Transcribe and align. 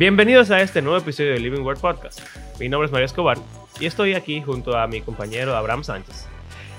Bienvenidos 0.00 0.50
a 0.50 0.62
este 0.62 0.80
nuevo 0.80 0.96
episodio 0.96 1.32
de 1.32 1.40
Living 1.40 1.60
Word 1.60 1.78
Podcast. 1.78 2.20
Mi 2.58 2.70
nombre 2.70 2.86
es 2.86 2.90
Mario 2.90 3.04
Escobar 3.04 3.36
y 3.78 3.84
estoy 3.84 4.14
aquí 4.14 4.40
junto 4.40 4.78
a 4.78 4.86
mi 4.86 5.02
compañero 5.02 5.54
Abraham 5.54 5.84
Sánchez. 5.84 6.26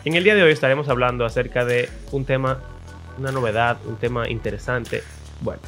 En 0.06 0.16
el 0.16 0.24
día 0.24 0.34
de 0.34 0.42
hoy 0.42 0.52
estaremos 0.52 0.90
hablando 0.90 1.24
acerca 1.24 1.64
de 1.64 1.88
un 2.12 2.26
tema, 2.26 2.64
una 3.20 3.32
novedad, 3.32 3.78
un 3.86 3.98
tema 3.98 4.28
interesante. 4.28 5.04
Bueno, 5.42 5.62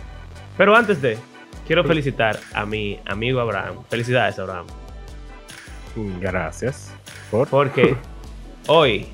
pero 0.57 0.75
antes 0.75 0.99
de, 0.99 1.19
quiero 1.67 1.83
felicitar 1.83 2.39
a 2.55 2.65
mi 2.65 2.99
amigo 3.05 3.39
Abraham. 3.39 3.83
Felicidades, 3.87 4.39
Abraham. 4.39 4.65
Gracias. 6.19 6.91
Porque 7.51 7.95
hoy 8.65 9.05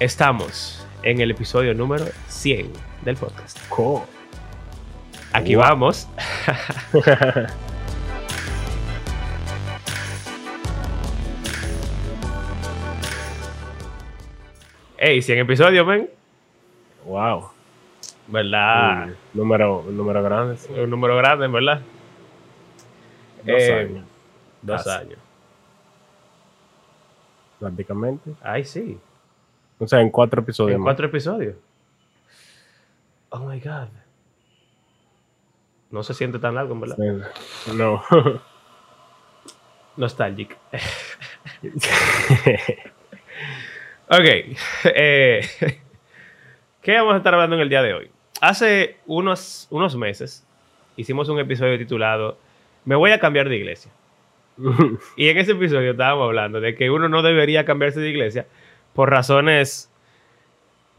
estamos 0.00 0.84
en 1.04 1.20
el 1.20 1.30
episodio 1.30 1.72
número 1.72 2.06
100 2.26 2.72
del 3.04 3.16
podcast. 3.16 3.60
Aquí 5.32 5.54
vamos. 5.54 6.08
Ey, 14.98 15.22
100 15.22 15.38
episodios, 15.38 15.86
ven. 15.86 16.10
Wow. 17.06 17.48
¿Verdad? 18.26 19.14
número, 19.32 19.80
un 19.80 19.96
número 19.96 20.22
grande. 20.22 20.58
Un 20.70 20.90
número 20.90 21.16
grande, 21.16 21.48
¿verdad? 21.48 21.80
Dos 23.44 23.62
eh, 23.62 23.72
años. 23.72 24.04
Dos 24.60 24.86
años. 24.86 25.18
Prácticamente. 27.58 28.34
Ay, 28.42 28.64
sí. 28.64 28.98
O 29.78 29.86
sea, 29.86 30.00
en 30.00 30.10
cuatro 30.10 30.42
episodios. 30.42 30.76
En 30.76 30.82
cuatro 30.82 31.06
episodios. 31.06 31.56
Oh 33.30 33.38
my 33.38 33.58
God. 33.58 33.88
No 35.90 36.02
se 36.02 36.14
siente 36.14 36.38
tan 36.38 36.54
largo, 36.54 36.78
¿verdad? 36.78 36.96
No. 37.74 38.02
Nostalgic. 39.96 40.56
ok. 44.08 44.28
Eh, 44.94 45.40
¿Qué 46.80 46.94
vamos 46.94 47.14
a 47.14 47.16
estar 47.18 47.34
hablando 47.34 47.56
en 47.56 47.62
el 47.62 47.68
día 47.68 47.82
de 47.82 47.94
hoy? 47.94 48.10
Hace 48.40 48.96
unos, 49.06 49.66
unos 49.70 49.96
meses 49.96 50.46
hicimos 50.96 51.28
un 51.28 51.38
episodio 51.38 51.76
titulado 51.76 52.38
Me 52.84 52.94
voy 52.94 53.10
a 53.10 53.20
cambiar 53.20 53.48
de 53.48 53.56
iglesia. 53.56 53.90
y 55.16 55.28
en 55.28 55.38
ese 55.38 55.52
episodio 55.52 55.90
estábamos 55.92 56.24
hablando 56.26 56.60
de 56.60 56.74
que 56.74 56.90
uno 56.90 57.08
no 57.08 57.22
debería 57.22 57.64
cambiarse 57.64 58.00
de 58.00 58.08
iglesia 58.08 58.46
por 58.94 59.10
razones 59.10 59.89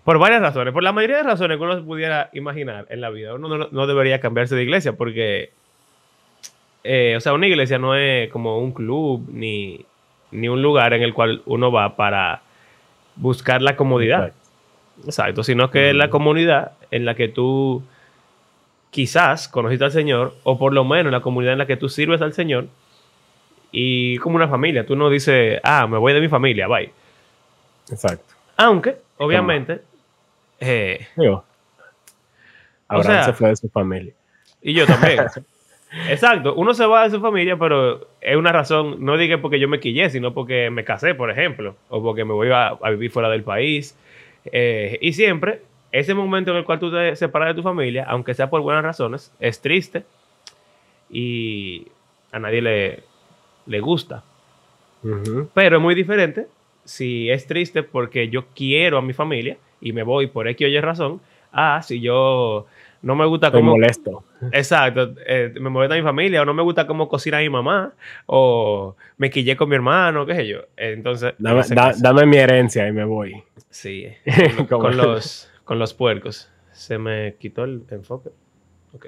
por 0.04 0.18
varias 0.18 0.42
razones. 0.42 0.74
Por 0.74 0.84
la 0.84 0.92
mayoría 0.92 1.18
de 1.18 1.24
razones 1.24 1.58
que 1.58 1.64
uno 1.64 1.76
se 1.76 1.82
pudiera 1.82 2.30
imaginar 2.34 2.88
en 2.90 3.02
la 3.02 3.10
vida. 3.10 3.36
Uno 3.36 3.70
no, 3.72 3.88
debería 3.88 4.20
cambiarse 4.20 4.56
de 4.56 4.64
iglesia 4.64 4.94
porque, 4.94 5.52
eh, 6.84 7.16
o 7.18 7.20
sea, 7.20 7.34
una 7.34 7.48
iglesia 7.48 7.78
no 7.78 7.96
es 7.96 8.30
como 8.32 8.60
un 8.60 8.72
club 8.72 9.28
ni, 9.32 9.86
un 10.32 10.62
lugar 10.62 10.94
en 10.94 11.04
el 11.04 11.14
cual 11.14 11.42
uno 11.46 11.72
va 11.72 11.96
para 11.96 12.42
buscar 13.16 13.62
la 13.62 13.76
comodidad. 13.76 14.34
Exacto, 15.06 15.44
sino 15.44 15.72
que 15.72 15.90
es 15.90 15.96
la 15.96 16.10
comunidad 16.10 16.74
en 16.92 17.06
la 17.06 17.16
que 17.16 17.28
tú 17.28 17.84
quizás 18.92 19.48
conociste 19.48 19.86
al 19.86 19.92
Señor, 19.92 20.36
o 20.44 20.60
por 20.60 20.74
lo 20.74 20.84
menos 20.84 21.12
la 21.12 21.22
comunidad 21.22 21.54
en 21.54 21.60
la 21.60 21.66
que 21.66 21.78
tú 21.78 21.90
sirves 21.90 22.22
al 22.22 22.34
Señor, 22.34 22.68
y 23.72 24.18
como 24.18 24.36
una 24.36 24.48
familia. 24.48 24.86
Tú 24.86 24.96
no 24.96 25.10
dices, 25.10 25.60
ah, 25.64 25.88
me 25.88 25.98
voy 25.98 26.14
de 26.14 26.20
mi 26.20 26.28
familia, 26.28 26.68
bye. 26.68 26.92
Exacto. 27.90 28.36
Aunque, 28.58 28.98
obviamente, 29.18 29.82
eh, 30.62 31.08
Abraham 32.88 33.26
se 33.26 33.34
fue 33.34 33.50
de 33.50 33.56
su 33.56 33.70
familia. 33.70 34.14
Y 34.62 34.74
yo 34.74 34.86
también. 34.86 35.26
Exacto, 36.10 36.54
uno 36.56 36.74
se 36.74 36.86
va 36.86 37.04
de 37.04 37.10
su 37.10 37.20
familia, 37.20 37.58
pero 37.58 38.08
es 38.22 38.38
una 38.38 38.54
razón, 38.54 39.04
no 39.04 39.18
diga 39.18 39.42
porque 39.42 39.60
yo 39.60 39.68
me 39.68 39.82
quillé, 39.82 40.10
sino 40.10 40.34
porque 40.34 40.70
me 40.70 40.86
casé, 40.86 41.16
por 41.16 41.30
ejemplo, 41.30 41.76
o 41.90 42.02
porque 42.02 42.24
me 42.24 42.32
voy 42.32 42.50
a, 42.50 42.78
vivir 42.92 43.12
fuera 43.12 43.30
del 43.30 43.44
país. 43.44 43.98
Eh, 44.46 44.98
y 45.02 45.12
siempre, 45.12 45.64
ese 45.92 46.14
momento 46.14 46.52
en 46.52 46.58
el 46.58 46.64
cual 46.64 46.80
tú 46.80 46.92
te 46.92 47.16
separas 47.18 47.50
de 47.50 47.56
tu 47.56 47.64
familia, 47.64 48.06
aunque 48.08 48.34
sea 48.34 48.50
por 48.50 48.62
buenas 48.62 48.84
razones, 48.84 49.34
es 49.40 49.60
triste 49.60 50.06
y 51.10 51.88
a 52.32 52.40
nadie 52.40 52.62
le, 52.62 53.04
le 53.66 53.80
gusta. 53.82 54.24
Pero 55.54 55.78
es 55.78 55.82
muy 55.82 55.96
diferente 55.96 56.48
si 56.86 57.30
es 57.32 57.48
triste 57.48 57.84
porque 57.84 58.30
yo 58.30 58.46
quiero 58.56 58.98
a 59.00 59.02
mi 59.02 59.14
familia 59.14 59.58
y 59.82 59.92
me 59.94 60.04
voy 60.04 60.28
por 60.28 60.48
X 60.48 60.66
o 60.66 60.70
Y 60.70 60.80
razón, 60.80 61.22
ah, 61.52 61.82
si 61.84 62.00
yo 62.00 62.68
no 63.02 63.16
me 63.16 63.26
gusta 63.26 63.52
cómo... 63.52 63.72
molesto. 63.72 64.24
Exacto, 64.52 65.16
eh, 65.26 65.54
me 65.60 65.70
molesta 65.70 65.96
mi 65.96 66.04
familia, 66.04 66.42
o 66.42 66.46
no 66.46 66.54
me 66.54 66.62
gusta 66.62 66.86
cómo 66.86 67.10
cocina 67.10 67.40
mi 67.40 67.50
mamá, 67.50 67.94
o 68.28 68.96
me 69.18 69.30
quillé 69.30 69.56
con 69.58 69.70
mi 69.70 69.76
hermano, 69.76 70.26
qué 70.26 70.36
sé 70.36 70.48
yo. 70.48 70.60
Entonces... 70.78 71.34
Dame, 71.40 72.26
mi 72.26 72.38
herencia 72.38 72.88
y 72.88 72.92
me 72.92 73.04
voy. 73.06 73.44
Sí, 73.70 74.08
con, 74.70 74.96
los, 74.96 75.52
con 75.64 75.80
los 75.80 75.94
puercos. 75.94 76.50
Se 76.72 76.98
me 76.98 77.36
quitó 77.40 77.64
el 77.64 77.84
enfoque. 77.90 78.30
Ok. 78.94 79.08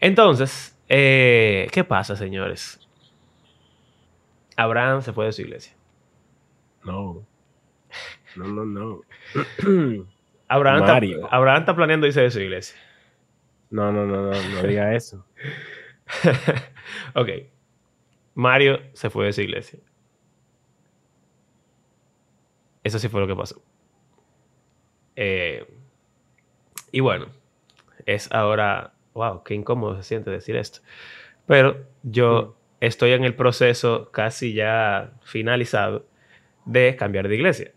Entonces, 0.00 0.76
eh, 0.88 1.68
¿qué 1.70 1.84
pasa, 1.84 2.16
señores? 2.16 2.80
Abraham 4.56 5.02
se 5.02 5.12
fue 5.12 5.26
de 5.26 5.32
su 5.32 5.42
iglesia. 5.42 5.74
No. 6.84 7.22
No, 8.36 8.46
no, 8.46 8.64
no. 8.64 9.00
Abraham, 10.48 10.82
está, 10.82 11.28
Abraham 11.34 11.60
está 11.60 11.74
planeando 11.74 12.06
irse 12.06 12.20
de 12.20 12.30
su 12.30 12.40
iglesia. 12.40 12.78
No, 13.70 13.90
no, 13.90 14.04
no, 14.06 14.30
no, 14.30 14.30
no 14.30 14.62
diga 14.62 14.94
eso. 14.94 15.24
ok. 17.14 17.28
Mario 18.34 18.80
se 18.92 19.08
fue 19.10 19.26
de 19.26 19.32
su 19.32 19.40
iglesia. 19.40 19.78
Eso 22.84 22.98
sí 22.98 23.08
fue 23.08 23.20
lo 23.20 23.26
que 23.26 23.36
pasó. 23.36 23.62
Eh, 25.16 25.66
y 26.90 27.00
bueno, 27.00 27.26
es 28.06 28.30
ahora, 28.32 28.94
wow, 29.14 29.42
qué 29.44 29.54
incómodo 29.54 29.96
se 29.96 30.02
siente 30.02 30.30
decir 30.30 30.56
esto. 30.56 30.80
Pero 31.46 31.86
yo 32.02 32.56
estoy 32.80 33.12
en 33.12 33.24
el 33.24 33.34
proceso 33.34 34.10
casi 34.10 34.52
ya 34.52 35.12
finalizado 35.22 36.06
de 36.64 36.96
cambiar 36.96 37.28
de 37.28 37.34
iglesia. 37.36 37.72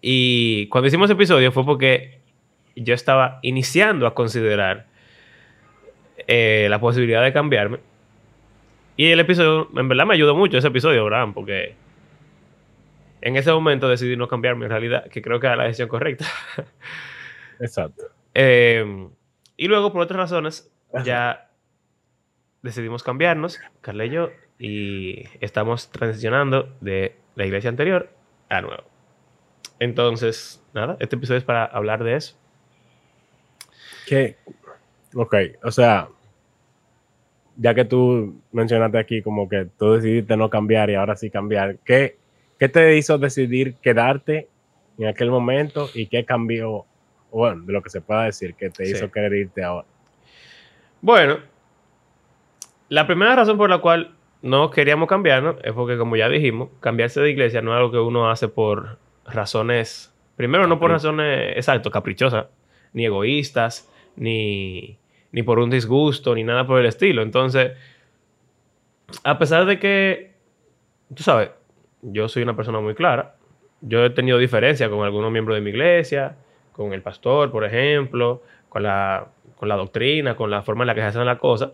Y 0.00 0.68
cuando 0.68 0.88
hicimos 0.88 1.06
ese 1.06 1.14
episodio 1.14 1.52
fue 1.52 1.64
porque 1.64 2.20
yo 2.76 2.94
estaba 2.94 3.38
iniciando 3.42 4.06
a 4.06 4.14
considerar 4.14 4.86
eh, 6.26 6.66
la 6.70 6.80
posibilidad 6.80 7.22
de 7.22 7.32
cambiarme. 7.32 7.80
Y 8.96 9.06
el 9.06 9.20
episodio, 9.20 9.68
en 9.76 9.88
verdad 9.88 10.06
me 10.06 10.14
ayudó 10.14 10.34
mucho 10.34 10.58
ese 10.58 10.68
episodio, 10.68 11.02
Abraham, 11.02 11.32
porque 11.32 11.74
en 13.20 13.36
ese 13.36 13.52
momento 13.52 13.88
decidí 13.88 14.16
no 14.16 14.28
cambiarme 14.28 14.66
en 14.66 14.70
realidad, 14.70 15.08
que 15.08 15.22
creo 15.22 15.40
que 15.40 15.46
era 15.46 15.56
la 15.56 15.64
decisión 15.64 15.88
correcta. 15.88 16.26
Exacto. 17.60 18.04
Eh, 18.34 19.08
y 19.56 19.68
luego, 19.68 19.92
por 19.92 20.02
otras 20.02 20.18
razones, 20.18 20.72
ya 21.04 21.50
decidimos 22.62 23.02
cambiarnos, 23.02 23.60
Carla 23.80 24.06
y 24.06 24.10
yo, 24.10 24.30
y 24.58 25.24
estamos 25.40 25.90
transicionando 25.90 26.76
de 26.80 27.16
la 27.34 27.46
iglesia 27.46 27.70
anterior 27.70 28.10
a 28.48 28.60
nuevo. 28.60 28.87
Entonces, 29.80 30.62
nada, 30.74 30.96
este 31.00 31.16
episodio 31.16 31.38
es 31.38 31.44
para 31.44 31.64
hablar 31.64 32.02
de 32.02 32.16
eso. 32.16 32.36
Que, 34.06 34.36
ok, 35.14 35.34
o 35.62 35.70
sea, 35.70 36.08
ya 37.56 37.74
que 37.74 37.84
tú 37.84 38.40
mencionaste 38.52 38.98
aquí 38.98 39.22
como 39.22 39.48
que 39.48 39.66
tú 39.78 39.92
decidiste 39.92 40.36
no 40.36 40.48
cambiar 40.48 40.90
y 40.90 40.94
ahora 40.94 41.16
sí 41.16 41.30
cambiar, 41.30 41.78
¿qué, 41.84 42.16
qué 42.58 42.68
te 42.68 42.96
hizo 42.96 43.18
decidir 43.18 43.74
quedarte 43.74 44.48
en 44.98 45.08
aquel 45.08 45.30
momento 45.30 45.88
y 45.94 46.06
qué 46.06 46.24
cambió, 46.24 46.86
bueno, 47.30 47.62
de 47.64 47.72
lo 47.72 47.82
que 47.82 47.90
se 47.90 48.00
pueda 48.00 48.24
decir, 48.24 48.54
que 48.54 48.70
te 48.70 48.88
hizo 48.88 49.10
querer 49.10 49.34
irte 49.34 49.62
ahora? 49.62 49.86
Bueno, 51.00 51.38
la 52.88 53.06
primera 53.06 53.36
razón 53.36 53.58
por 53.58 53.70
la 53.70 53.78
cual 53.78 54.14
no 54.40 54.70
queríamos 54.70 55.08
cambiarnos 55.08 55.56
es 55.62 55.72
porque, 55.72 55.98
como 55.98 56.16
ya 56.16 56.28
dijimos, 56.28 56.70
cambiarse 56.80 57.20
de 57.20 57.30
iglesia 57.30 57.60
no 57.60 57.72
es 57.72 57.78
algo 57.78 57.92
que 57.92 57.98
uno 57.98 58.30
hace 58.30 58.48
por 58.48 58.98
razones, 59.34 60.14
primero 60.36 60.66
no 60.66 60.78
por 60.78 60.90
razones, 60.90 61.56
exacto, 61.56 61.90
caprichosas, 61.90 62.46
ni 62.92 63.04
egoístas, 63.04 63.90
ni, 64.16 64.98
ni 65.32 65.42
por 65.42 65.58
un 65.58 65.70
disgusto, 65.70 66.34
ni 66.34 66.44
nada 66.44 66.66
por 66.66 66.80
el 66.80 66.86
estilo. 66.86 67.22
Entonces, 67.22 67.72
a 69.24 69.38
pesar 69.38 69.66
de 69.66 69.78
que, 69.78 70.32
tú 71.14 71.22
sabes, 71.22 71.50
yo 72.02 72.28
soy 72.28 72.42
una 72.42 72.56
persona 72.56 72.80
muy 72.80 72.94
clara, 72.94 73.34
yo 73.80 74.04
he 74.04 74.10
tenido 74.10 74.38
diferencias 74.38 74.88
con 74.90 75.04
algunos 75.04 75.30
miembros 75.30 75.56
de 75.56 75.60
mi 75.60 75.70
iglesia, 75.70 76.36
con 76.72 76.92
el 76.92 77.02
pastor, 77.02 77.50
por 77.50 77.64
ejemplo, 77.64 78.42
con 78.68 78.82
la, 78.82 79.28
con 79.56 79.68
la 79.68 79.76
doctrina, 79.76 80.36
con 80.36 80.50
la 80.50 80.62
forma 80.62 80.84
en 80.84 80.88
la 80.88 80.94
que 80.94 81.00
se 81.00 81.06
hacen 81.08 81.26
las 81.26 81.38
cosas. 81.38 81.70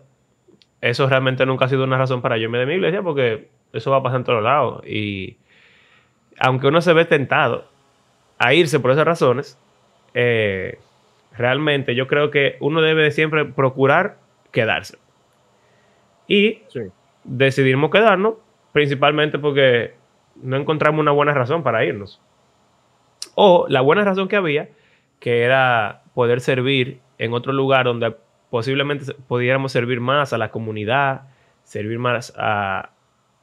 Eso 0.81 1.07
realmente 1.07 1.45
nunca 1.45 1.65
ha 1.65 1.69
sido 1.69 1.83
una 1.83 1.97
razón 1.97 2.21
para 2.21 2.37
yo 2.37 2.43
irme 2.43 2.59
de 2.59 2.65
mi 2.65 2.73
iglesia 2.73 3.01
porque 3.01 3.49
eso 3.73 3.91
va 3.91 3.97
a 3.97 4.03
pasar 4.03 4.19
en 4.19 4.23
todos 4.23 4.43
lados. 4.43 4.85
Y 4.85 5.37
aunque 6.39 6.67
uno 6.67 6.81
se 6.81 6.93
ve 6.93 7.05
tentado 7.05 7.65
a 8.37 8.53
irse 8.53 8.79
por 8.79 8.91
esas 8.91 9.05
razones, 9.05 9.57
eh, 10.13 10.79
realmente 11.37 11.95
yo 11.95 12.07
creo 12.07 12.31
que 12.31 12.57
uno 12.59 12.81
debe 12.81 13.11
siempre 13.11 13.45
procurar 13.45 14.17
quedarse. 14.51 14.97
Y 16.27 16.61
Sí. 16.69 16.81
decidimos 17.23 17.91
quedarnos, 17.91 18.35
principalmente 18.71 19.39
porque 19.39 19.93
no 20.41 20.57
encontramos 20.57 20.99
una 21.01 21.11
buena 21.11 21.33
razón 21.33 21.63
para 21.63 21.85
irnos. 21.85 22.21
O 23.35 23.65
la 23.69 23.81
buena 23.81 24.03
razón 24.03 24.27
que 24.27 24.35
había, 24.35 24.69
que 25.19 25.43
era 25.43 26.01
poder 26.13 26.41
servir 26.41 26.99
en 27.17 27.33
otro 27.33 27.53
lugar 27.53 27.85
donde 27.85 28.15
posiblemente 28.49 29.13
pudiéramos 29.27 29.71
servir 29.71 29.99
más 29.99 30.33
a 30.33 30.37
la 30.37 30.49
comunidad, 30.51 31.23
servir 31.63 31.99
más 31.99 32.33
a, 32.37 32.89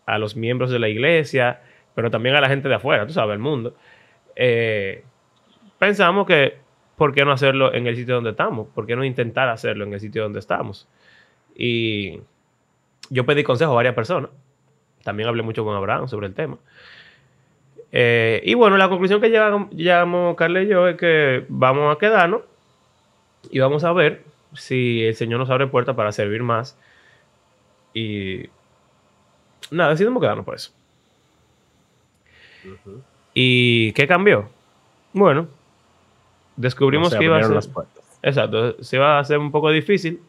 a 0.07 0.19
los 0.19 0.37
miembros 0.37 0.71
de 0.71 0.79
la 0.79 0.89
iglesia, 0.89 1.61
pero 1.95 2.11
también 2.11 2.35
a 2.35 2.41
la 2.41 2.49
gente 2.49 2.69
de 2.69 2.75
afuera, 2.75 3.07
tú 3.07 3.13
sabes, 3.13 3.35
el 3.35 3.39
mundo. 3.39 3.75
Eh, 4.37 5.05
pensamos 5.79 6.27
que, 6.27 6.59
¿por 6.97 7.15
qué 7.15 7.25
no 7.25 7.33
hacerlo 7.33 7.75
en 7.75 7.87
el 7.87 7.97
sitio 7.97 8.15
donde 8.15 8.31
estamos? 8.31 8.69
¿Por 8.69 8.87
qué 8.87 8.97
no 8.97 9.05
intentar 9.05 9.49
hacerlo 9.49 9.85
en 9.85 9.93
el 9.93 10.01
sitio 10.01 10.23
donde 10.23 10.39
estamos? 10.39 10.89
Y 11.55 12.21
yo 13.11 13.27
pedí 13.27 13.43
consejo 13.43 13.73
a 13.73 13.77
varias 13.77 13.95
personas. 13.95 14.31
También 15.03 15.29
hablé 15.29 15.43
mucho 15.43 15.65
con 15.65 15.77
Abraham 15.77 16.09
sobre 16.09 16.27
el 16.27 16.35
tema. 16.35 16.59
Eh, 17.91 18.41
y 18.45 18.55
bueno, 18.55 18.79
la 18.79 18.89
conclusión 18.89 19.21
que 19.21 19.29
llegamos, 19.29 19.71
llegamos 19.71 20.35
Carla 20.37 20.63
y 20.63 20.69
yo 20.69 20.89
es 20.89 20.97
que 20.97 21.45
vamos 21.49 21.95
a 21.95 21.99
quedarnos 21.99 22.43
y 23.51 23.59
vamos 23.59 23.85
a 23.85 23.93
ver 23.93 24.25
si 24.55 25.05
el 25.05 25.15
Señor 25.15 25.41
nos 25.41 25.51
abre 25.51 25.67
puertas 25.67 25.95
para 25.95 26.13
servir 26.13 26.43
más. 26.43 26.79
Y 27.93 28.45
nada, 29.71 29.91
decidimos 29.91 30.23
quedarnos 30.23 30.47
por 30.47 30.55
eso. 30.55 30.73
¿Y 33.35 33.93
qué 33.93 34.07
cambió? 34.07 34.49
Bueno, 35.13 35.49
descubrimos 36.57 37.15
que 37.15 37.25
iba 37.25 37.39
a 37.39 37.43
ser... 37.43 37.73
Exacto, 38.23 38.83
se 38.83 38.99
va 38.99 39.17
a 39.17 39.21
hacer 39.21 39.39
un 39.39 39.51
poco 39.51 39.71
difícil 39.71 40.21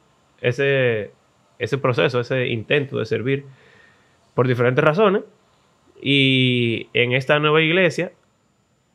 ese, 0.41 1.11
ese 1.59 1.77
proceso, 1.77 2.19
ese 2.19 2.47
intento 2.47 2.97
de 2.97 3.05
servir 3.05 3.45
por 4.33 4.47
diferentes 4.47 4.83
razones. 4.83 5.23
Y 6.01 6.89
en 6.93 7.13
esta 7.13 7.39
nueva 7.39 7.61
iglesia 7.61 8.11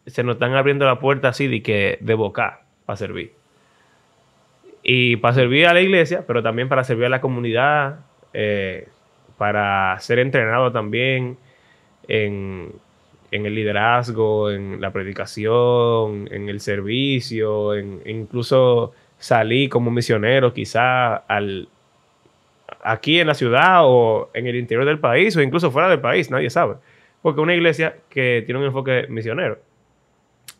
se 0.06 0.22
nos 0.24 0.34
están 0.34 0.54
abriendo 0.54 0.84
la 0.84 0.98
puerta 0.98 1.28
así 1.28 1.46
de 1.46 1.62
que 1.62 1.98
de 2.00 2.14
boca 2.14 2.62
para 2.86 2.96
servir. 2.96 3.32
Y 4.82 5.16
para 5.16 5.34
servir 5.34 5.66
a 5.66 5.74
la 5.74 5.80
iglesia, 5.80 6.24
pero 6.26 6.42
también 6.42 6.68
para 6.68 6.84
servir 6.84 7.06
a 7.06 7.10
la 7.10 7.20
comunidad, 7.20 8.00
eh, 8.32 8.88
para 9.36 9.98
ser 10.00 10.18
entrenado 10.18 10.72
también 10.72 11.38
en, 12.08 12.72
en 13.30 13.46
el 13.46 13.54
liderazgo, 13.54 14.50
en 14.50 14.80
la 14.80 14.92
predicación, 14.92 16.28
en 16.30 16.48
el 16.48 16.60
servicio, 16.60 17.74
en, 17.74 18.00
incluso 18.06 18.92
salir 19.18 19.68
como 19.68 19.90
misionero 19.90 20.52
quizá 20.52 21.16
al, 21.16 21.68
aquí 22.82 23.20
en 23.20 23.26
la 23.26 23.34
ciudad 23.34 23.80
o 23.84 24.30
en 24.34 24.46
el 24.46 24.56
interior 24.56 24.86
del 24.86 24.98
país 24.98 25.36
o 25.36 25.42
incluso 25.42 25.70
fuera 25.70 25.88
del 25.88 26.00
país, 26.00 26.30
nadie 26.30 26.50
sabe. 26.50 26.76
Porque 27.22 27.40
una 27.40 27.54
iglesia 27.54 27.96
que 28.08 28.42
tiene 28.46 28.60
un 28.60 28.66
enfoque 28.66 29.06
misionero. 29.08 29.58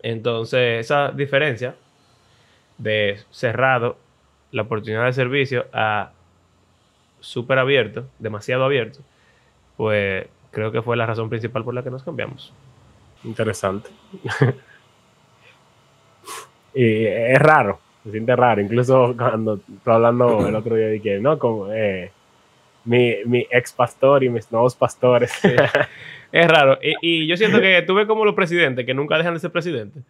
Entonces, 0.03 0.81
esa 0.81 1.11
diferencia 1.11 1.75
de 2.79 3.19
cerrado 3.31 3.97
la 4.50 4.62
oportunidad 4.62 5.05
de 5.05 5.12
servicio 5.12 5.67
a 5.73 6.12
súper 7.21 7.59
abierto, 7.59 8.06
demasiado 8.19 8.64
abierto, 8.64 9.00
pues 9.76 10.26
creo 10.59 10.73
que 10.73 10.83
fue 10.83 10.97
la 10.97 11.07
razón 11.07 11.29
principal 11.29 11.65
por 11.65 11.75
la 11.75 11.83
que 11.83 11.91
nos 11.91 12.03
cambiamos. 12.03 12.53
Interesante. 13.25 13.91
y 16.75 17.05
es 17.07 17.39
raro, 17.39 17.81
se 18.05 18.11
siente 18.13 18.37
raro. 18.37 18.61
Incluso 18.61 19.15
cuando 19.17 19.55
estoy 19.55 19.95
hablando 19.95 20.47
el 20.47 20.55
otro 20.55 20.77
día 20.77 20.89
de 20.89 21.01
que, 21.01 21.19
no, 21.19 21.39
como 21.39 21.73
eh, 21.73 22.11
mi, 22.85 23.17
mi 23.25 23.47
ex 23.51 23.73
pastor 23.73 24.23
y 24.25 24.29
mis 24.29 24.51
nuevos 24.53 24.75
pastores. 24.77 25.33
Es 26.31 26.47
raro. 26.49 26.79
Y, 26.83 26.95
y 27.01 27.27
yo 27.27 27.37
siento 27.37 27.61
que 27.61 27.83
tuve 27.83 28.07
como 28.07 28.25
los 28.25 28.35
presidentes 28.35 28.85
que 28.85 28.95
nunca 28.95 29.17
dejan 29.17 29.35
de 29.35 29.41
ser 29.41 29.51
presidentes. 29.51 30.03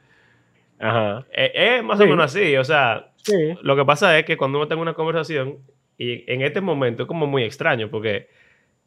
Ajá. 0.81 1.25
Es, 1.33 1.50
es 1.55 1.85
más 1.85 1.99
Sí. 1.99 2.05
o 2.05 2.09
menos 2.09 2.25
así. 2.25 2.56
O 2.56 2.65
sea, 2.65 3.06
Sí. 3.23 3.55
lo 3.62 3.77
que 3.77 3.85
pasa 3.85 4.19
es 4.19 4.25
que 4.25 4.37
cuando 4.37 4.59
uno 4.59 4.69
tenga 4.69 4.83
una 4.83 4.95
conversación, 4.95 5.59
y 5.97 6.25
en 6.33 6.43
este 6.43 6.61
momento 6.61 7.03
es 7.05 7.09
como 7.09 7.27
muy 7.27 7.43
extraño 7.45 7.89
porque 7.89 8.29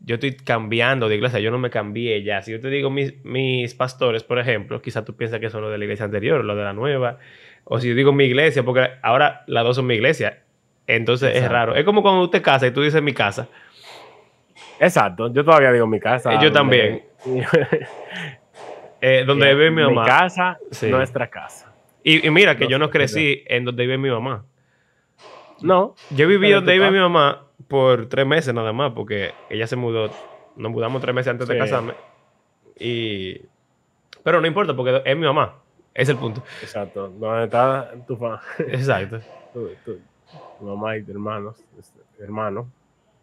yo 0.03 0.15
estoy 0.15 0.36
cambiando 0.36 1.07
de 1.09 1.15
iglesia, 1.15 1.39
yo 1.39 1.51
no 1.51 1.59
me 1.59 1.69
cambié 1.69 2.24
ya. 2.24 2.42
Si 2.42 2.51
yo 2.51 2.59
te 2.59 2.69
digo 2.69 2.89
mis, 2.89 3.24
mis 3.24 3.75
pastores, 3.75 4.24
por 4.24 4.39
ejemplo, 4.39 4.81
quizás 4.81 5.06
tú 5.06 5.15
piensas 5.15 5.39
que 5.39 5.50
son 5.50 5.62
los 5.62 5.71
de 5.71 5.77
la 5.77 5.83
iglesia 5.86 6.06
anterior, 6.06 6.44
los 6.44 6.57
de 6.57 6.63
la 6.63 6.74
nueva. 6.74 7.19
O 7.63 7.80
si 7.80 7.89
yo 7.89 7.95
digo 7.95 8.12
mi 8.12 8.25
iglesia, 8.25 8.63
porque 8.63 8.88
ahora 9.03 9.44
las 9.48 9.63
dos 9.63 9.75
son 9.75 9.86
mi 9.88 9.94
iglesia. 9.95 10.39
Entonces 10.88 11.36
es 11.36 11.48
raro. 11.48 11.75
Es 11.75 11.86
como 11.86 12.01
cuando 12.01 12.24
tú 12.25 12.31
te 12.31 12.42
casas 12.42 12.69
y 12.69 12.71
tú 12.74 12.81
dices 12.81 13.01
mi 13.01 13.13
casa. 13.13 13.48
Exacto, 14.80 15.31
yo 15.31 15.45
todavía 15.45 15.71
digo 15.71 15.86
mi 15.88 16.00
casa. 16.00 16.42
Yo 16.42 16.51
también. 16.51 17.03
Eh, 19.03 19.24
donde 19.25 19.51
vive 19.56 19.71
mi 19.71 19.81
mamá. 19.81 20.06
casa, 20.06 20.59
Sí. 20.69 20.88
nuestra 20.88 21.27
casa. 21.27 21.74
Y, 22.03 22.27
y 22.27 22.30
mira 22.30 22.56
que 22.56 22.65
No 22.65 22.69
yo 22.69 22.77
no 22.80 22.92
crecí 22.92 23.44
en 23.48 23.65
donde 23.65 23.83
vive 23.83 23.98
mi 23.98 24.12
mamá. 24.12 24.45
No, 25.62 25.95
Yo 26.12 26.27
viví 26.27 26.51
donde 26.51 26.74
vive 26.74 26.92
mi 26.92 27.00
mamá 27.00 27.48
por 27.71 28.07
tres 28.07 28.27
meses 28.27 28.53
nada 28.53 28.71
más, 28.73 28.91
porque 28.94 29.31
ella 29.50 29.65
se 29.65 29.75
mudó. 29.75 30.12
Nos 30.56 30.71
mudamos 30.71 31.01
tres 31.01 31.15
meses 31.15 31.31
antes 31.31 31.47
de 31.47 31.57
casarme. 31.57 31.94
Y. 32.77 33.41
Pero 34.23 34.39
no 34.41 34.45
importa, 34.47 34.75
porque 34.75 35.01
es 35.03 35.18
mi 35.18 35.25
mamá. 35.25 35.56
Es 35.94 36.07
el 36.09 36.18
punto. 36.18 36.44
exacto. 36.62 37.07
¿Dónde 37.09 37.45
está 37.45 37.91
tu, 38.07 38.15
fa- 38.18 38.41
Exacto. 38.59 39.19
tu, 39.53 39.69
tu- 39.83 40.00
tu 40.59 40.65
mamá 40.65 40.95
y 40.97 41.03
tu 41.03 41.12
hermano? 41.12 41.56
Hermano. 42.19 42.69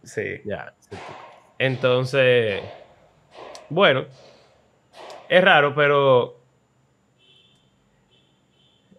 Sí. 0.02 0.40
Ya. 0.44 0.72
Entonces. 1.58 2.62
Bueno. 3.68 4.06
Es 5.28 5.44
raro, 5.44 5.74
pero. 5.74 6.36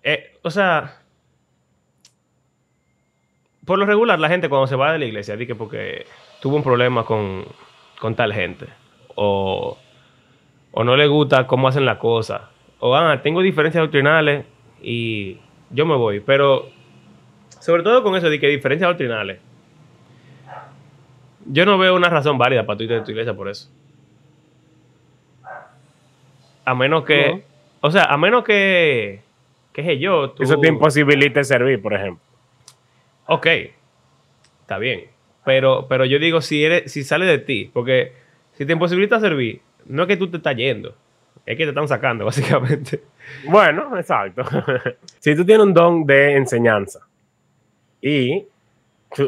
eh, 0.04 0.38
o 0.44 0.50
sea. 0.52 0.96
Por 3.70 3.78
lo 3.78 3.86
regular, 3.86 4.20
la 4.20 4.30
gente 4.30 4.50
cuando 4.50 4.66
se 4.66 4.76
va 4.76 4.92
de 4.92 4.98
la 4.98 5.06
iglesia 5.06 5.38
dice 5.38 5.46
que 5.46 5.54
porque 5.54 6.08
tuvo 6.42 6.56
un 6.56 6.64
problema 6.64 7.06
con, 7.06 7.46
con 8.00 8.16
tal 8.16 8.34
gente. 8.34 8.66
O, 9.14 9.78
o 10.72 10.84
no 10.84 10.98
le 10.98 11.06
gusta 11.06 11.46
cómo 11.46 11.68
hacen 11.68 11.86
la 11.86 12.00
cosa. 12.00 12.50
O 12.80 12.96
ah, 12.96 13.22
tengo 13.22 13.44
diferencias 13.44 13.84
doctrinales 13.84 14.48
y 14.82 15.38
yo 15.70 15.86
me 15.86 15.96
voy. 15.96 16.20
Pero, 16.20 16.68
sobre 17.60 17.84
todo 17.84 18.02
con 18.02 18.16
eso 18.16 18.28
de 18.28 18.40
que 18.40 18.48
diferencias 18.48 18.90
doctrinales. 18.90 19.40
Yo 21.46 21.64
no 21.64 21.78
veo 21.78 21.96
una 21.96 22.10
razón 22.10 22.40
válida 22.40 22.66
para 22.66 22.76
tú 22.76 22.86
irte 22.86 22.96
de 22.96 23.02
tu 23.02 23.12
iglesia 23.12 23.36
por 23.36 23.50
eso. 23.50 23.70
A 26.66 26.74
menos 26.74 27.06
que. 27.06 27.36
No. 27.36 27.42
O 27.82 27.92
sea, 27.92 28.06
a 28.06 28.18
menos 28.18 28.44
que. 28.44 29.22
qué 29.74 29.84
sé 29.84 30.00
yo. 30.00 30.32
Tú, 30.32 30.42
Eso 30.42 30.60
te 30.60 30.70
imposibilita 30.70 31.44
servir, 31.44 31.80
por 31.80 31.94
ejemplo. 31.94 32.29
Ok. 33.32 33.46
Está 34.62 34.80
bien. 34.80 35.04
Pero, 35.46 35.88
pero 35.88 36.04
yo 36.06 36.18
digo, 36.18 36.42
si 36.42 36.64
eres, 36.64 36.92
si 36.92 37.04
sale 37.04 37.28
de 37.28 37.38
ti, 37.38 37.70
porque 37.72 38.14
si 38.54 38.66
te 38.66 38.74
imposibilita 38.74 39.20
servir, 39.20 39.62
no 39.86 40.04
es 40.04 40.08
que 40.08 40.18
tú 40.18 40.32
te 40.32 40.38
estás 40.38 40.56
yendo, 40.56 40.96
es 41.46 41.56
que 41.56 41.64
te 41.64 41.70
están 41.70 41.88
sacando, 41.88 42.26
básicamente. 42.26 43.04
Bueno, 43.48 43.96
exacto. 43.98 44.44
si 45.20 45.36
tú 45.36 45.46
tienes 45.46 45.64
un 45.64 45.74
don 45.76 46.06
de 46.08 46.38
enseñanza 46.38 47.02
y, 48.02 48.48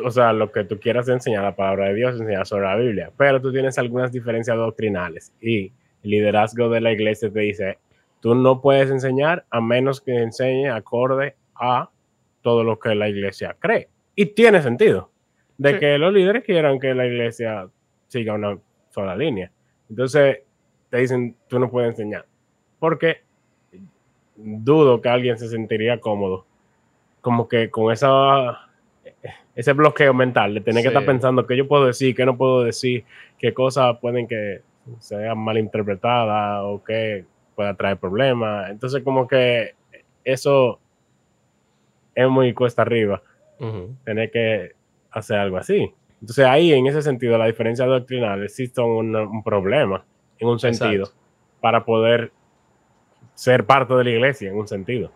o 0.03 0.09
sea, 0.09 0.33
lo 0.33 0.51
que 0.51 0.63
tú 0.63 0.79
quieras 0.79 1.07
enseñar, 1.07 1.43
la 1.43 1.55
palabra 1.55 1.89
de 1.89 1.95
Dios, 1.95 2.19
enseñar 2.19 2.47
sobre 2.47 2.65
la 2.65 2.77
Biblia, 2.77 3.11
pero 3.15 3.39
tú 3.39 3.51
tienes 3.51 3.77
algunas 3.77 4.11
diferencias 4.11 4.57
doctrinales 4.57 5.31
y 5.39 5.71
el 6.03 6.09
liderazgo 6.09 6.69
de 6.69 6.81
la 6.81 6.91
iglesia 6.91 7.31
te 7.31 7.39
dice, 7.39 7.77
tú 8.19 8.33
no 8.33 8.61
puedes 8.61 8.89
enseñar 8.89 9.45
a 9.51 9.61
menos 9.61 10.01
que 10.01 10.17
enseñe 10.17 10.69
acorde 10.69 11.35
a 11.53 11.91
todo 12.41 12.63
lo 12.63 12.79
que 12.79 12.95
la 12.95 13.09
iglesia 13.09 13.55
cree. 13.59 13.89
Y 14.15 14.27
tiene 14.27 14.61
sentido 14.61 15.09
de 15.57 15.73
Sí. 15.73 15.79
que 15.79 15.97
los 15.97 16.13
líderes 16.13 16.43
quieran 16.43 16.79
que 16.79 16.93
la 16.93 17.05
iglesia 17.05 17.67
siga 18.07 18.33
una 18.33 18.57
sola 18.89 19.15
línea. 19.15 19.51
Entonces, 19.89 20.39
te 20.89 20.97
dicen, 20.97 21.35
tú 21.47 21.59
no 21.59 21.69
puedes 21.69 21.91
enseñar. 21.91 22.25
Porque 22.79 23.21
dudo 24.35 25.01
que 25.01 25.09
alguien 25.09 25.37
se 25.37 25.47
sentiría 25.47 25.99
cómodo. 25.99 26.45
Como 27.21 27.47
que 27.47 27.69
con 27.69 27.91
esa 27.91 28.67
ese 29.53 29.73
bloqueo 29.73 30.13
mental 30.13 30.53
de 30.53 30.61
tener 30.61 30.81
que 30.81 30.87
estar 30.87 31.05
pensando 31.05 31.45
qué 31.45 31.57
yo 31.57 31.67
puedo 31.67 31.85
decir, 31.85 32.15
qué 32.15 32.25
no 32.25 32.37
puedo 32.37 32.63
decir, 32.63 33.03
qué 33.37 33.53
cosas 33.53 33.97
pueden 33.99 34.27
que 34.27 34.61
sean 34.99 35.37
malinterpretadas 35.37 36.61
o 36.63 36.81
que 36.83 37.25
pueda 37.55 37.73
traer 37.75 37.97
problemas. 37.97 38.69
Entonces, 38.71 39.03
como 39.03 39.27
que 39.27 39.75
eso 40.23 40.79
es 42.15 42.27
muy 42.29 42.53
cuesta 42.53 42.81
arriba 42.81 43.21
Ujú. 43.59 43.95
tener 44.03 44.31
que 44.31 44.73
hacer 45.11 45.37
algo 45.39 45.57
así. 45.57 45.91
Entonces 46.21 46.45
ahí, 46.45 46.71
en 46.73 46.85
ese 46.87 47.01
sentido, 47.01 47.37
la 47.37 47.47
diferencia 47.47 47.85
doctrinal 47.85 48.43
existe 48.43 48.79
un, 48.81 49.15
un 49.15 49.43
problema, 49.43 50.05
en 50.39 50.47
un 50.47 50.59
sentido, 50.59 51.03
Exacto. 51.05 51.19
para 51.61 51.83
poder 51.83 52.31
ser 53.33 53.65
parte 53.65 53.93
de 53.95 54.03
la 54.03 54.09
iglesia, 54.11 54.49
en 54.49 54.55
un 54.57 54.67
sentido. 54.67 55.11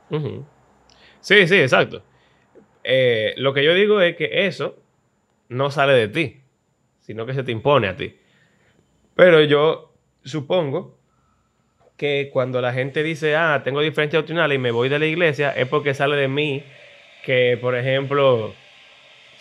Sí, 1.20 1.48
sí, 1.48 1.56
exacto. 1.56 2.02
Eh, 2.84 3.34
lo 3.38 3.54
que 3.54 3.64
yo 3.64 3.74
digo 3.74 4.02
es 4.02 4.16
que 4.16 4.46
eso 4.48 4.78
no 5.50 5.70
sale 5.72 5.94
de 5.94 6.08
ti. 6.08 6.42
sino 7.00 7.26
que 7.28 7.34
se 7.36 7.44
te 7.44 7.52
impone 7.52 7.88
a 7.88 7.96
ti. 7.96 8.18
Pero 9.14 9.44
yo 9.44 9.94
supongo 10.24 10.98
que 11.98 12.30
cuando 12.34 12.62
la 12.62 12.74
gente 12.74 13.04
dice, 13.04 13.36
ah, 13.36 13.62
tengo 13.64 13.82
diferencias 13.82 14.22
doctrinales 14.22 14.56
y 14.56 14.60
me 14.60 14.72
voy 14.72 14.90
de 14.90 14.98
la 14.98 15.06
iglesia, 15.06 15.52
es 15.52 15.68
porque 15.68 15.94
sale 15.94 16.16
de 16.16 16.28
mí 16.28 16.64
que, 17.26 17.58
por 17.60 17.76
ejemplo, 17.76 18.54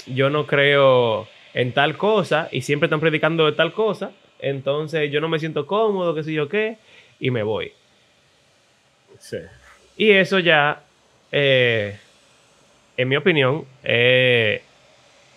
yo 0.06 0.30
no 0.30 0.46
creo 0.46 1.28
en 1.54 1.72
tal 1.72 1.96
cosa 1.96 2.48
y 2.50 2.62
siempre 2.62 2.86
están 2.86 3.00
predicando 3.00 3.46
de 3.46 3.52
tal 3.52 3.72
cosa, 3.72 4.10
entonces 4.40 5.10
yo 5.10 5.20
no 5.20 5.28
me 5.28 5.38
siento 5.38 5.66
cómodo, 5.66 6.14
qué 6.14 6.24
sé 6.24 6.32
yo 6.32 6.48
qué, 6.48 6.76
y 7.20 7.30
me 7.30 7.42
voy. 7.42 7.72
Sí. 9.18 9.38
Y 9.96 10.10
eso 10.10 10.38
ya, 10.40 10.82
eh, 11.30 11.98
en 12.96 13.08
mi 13.08 13.16
opinión, 13.16 13.64
es 13.82 14.60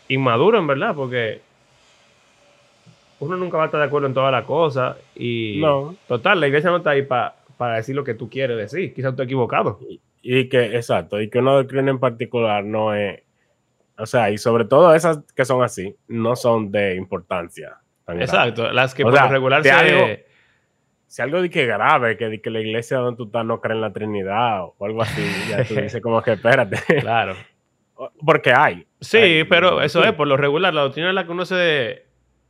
inmaduro, 0.07 0.57
en 0.57 0.67
verdad, 0.67 0.95
porque 0.95 1.41
uno 3.19 3.35
nunca 3.37 3.57
va 3.57 3.63
a 3.63 3.65
estar 3.67 3.79
de 3.79 3.87
acuerdo 3.87 4.07
en 4.07 4.13
todas 4.13 4.31
las 4.31 4.45
cosas. 4.45 4.97
Y 5.15 5.59
No. 5.61 5.95
total, 6.07 6.39
la 6.39 6.47
iglesia 6.47 6.69
no 6.69 6.77
está 6.77 6.91
ahí 6.91 7.03
pa- 7.03 7.35
para 7.57 7.75
decir 7.77 7.95
lo 7.95 8.03
que 8.03 8.13
tú 8.13 8.29
quieres 8.29 8.57
decir. 8.57 8.93
Quizás 8.93 9.15
tú 9.15 9.21
equivocado. 9.23 9.79
Y 10.21 10.49
que, 10.49 10.75
exacto, 10.75 11.21
y 11.21 11.29
que 11.29 11.39
una 11.39 11.51
doctrina 11.53 11.89
en 11.91 11.99
particular 11.99 12.63
no 12.63 12.93
es, 12.93 13.21
o 13.97 14.05
sea, 14.05 14.29
y 14.31 14.37
sobre 14.37 14.65
todo 14.65 14.93
esas 14.93 15.19
que 15.35 15.45
son 15.45 15.63
así, 15.63 15.95
no 16.07 16.35
son 16.35 16.71
de 16.71 16.95
importancia. 16.95 17.77
tan. 18.05 18.21
Exacto. 18.21 18.71
Las 18.71 18.93
que 18.93 19.03
O 19.03 19.07
por 19.07 19.13
sea, 19.13 19.25
lo 19.25 19.31
regular 19.31 19.63
se- 19.63 19.71
algo- 19.71 20.07
Si 21.07 21.21
algo 21.21 21.41
de 21.41 21.49
que 21.49 21.65
grave, 21.65 22.17
que, 22.17 22.27
de 22.27 22.41
que 22.41 22.49
la 22.49 22.59
iglesia 22.59 22.97
donde 22.97 23.15
tú 23.17 23.25
estás 23.27 23.45
no 23.45 23.61
cree 23.61 23.75
en 23.75 23.81
la 23.81 23.93
Trinidad 23.93 24.63
o 24.65 24.75
algo 24.85 25.01
así, 25.01 25.21
ya 25.49 25.63
tú 25.63 25.73
dices 25.81 26.01
como 26.01 26.21
que 26.21 26.33
espérate, 26.33 26.77
Claro. 26.99 27.33
porque 28.25 28.51
hay. 28.53 28.85
Sí, 28.99 29.17
Hay, 29.17 29.43
pero 29.45 29.81
eso 29.81 30.01
sí. 30.01 30.07
es, 30.09 30.13
por 30.15 30.27
lo 30.27 30.35
regular, 30.35 30.73
la 30.73 30.81
doctrina 30.81 31.09
en 31.09 31.15
la 31.15 31.25
que 31.25 31.31
uno 31.31 31.45
se 31.45 32.05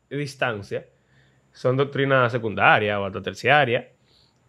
distancia 0.10 0.86
son 1.52 1.78
doctrinas 1.78 2.32
secundarias 2.32 2.98
o 2.98 3.06
alta 3.06 3.22
terciaria 3.22 3.90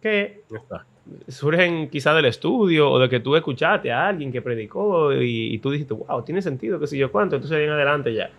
que 0.01 0.43
Exacto. 0.51 0.87
Surgen 1.29 1.88
quizá 1.88 2.15
del 2.15 2.27
estudio 2.27 2.91
o 2.91 2.99
de 2.99 3.09
que 3.09 3.21
tú 3.21 3.37
escuchaste 3.37 3.91
a 3.93 4.09
alguien 4.09 4.33
que 4.33 4.43
predicó 4.43 5.12
y, 5.12 5.55
y 5.55 5.59
tú 5.59 5.71
dijiste, 5.71 5.95
wow, 5.95 6.23
tiene 6.23 6.43
sentido, 6.43 6.79
qué 6.79 6.87
sé 6.87 6.97
yo 6.99 7.11
cuánto, 7.11 7.37
entonces 7.37 7.59
en 7.59 7.71
adelante 7.71 8.15
ya. 8.15 8.31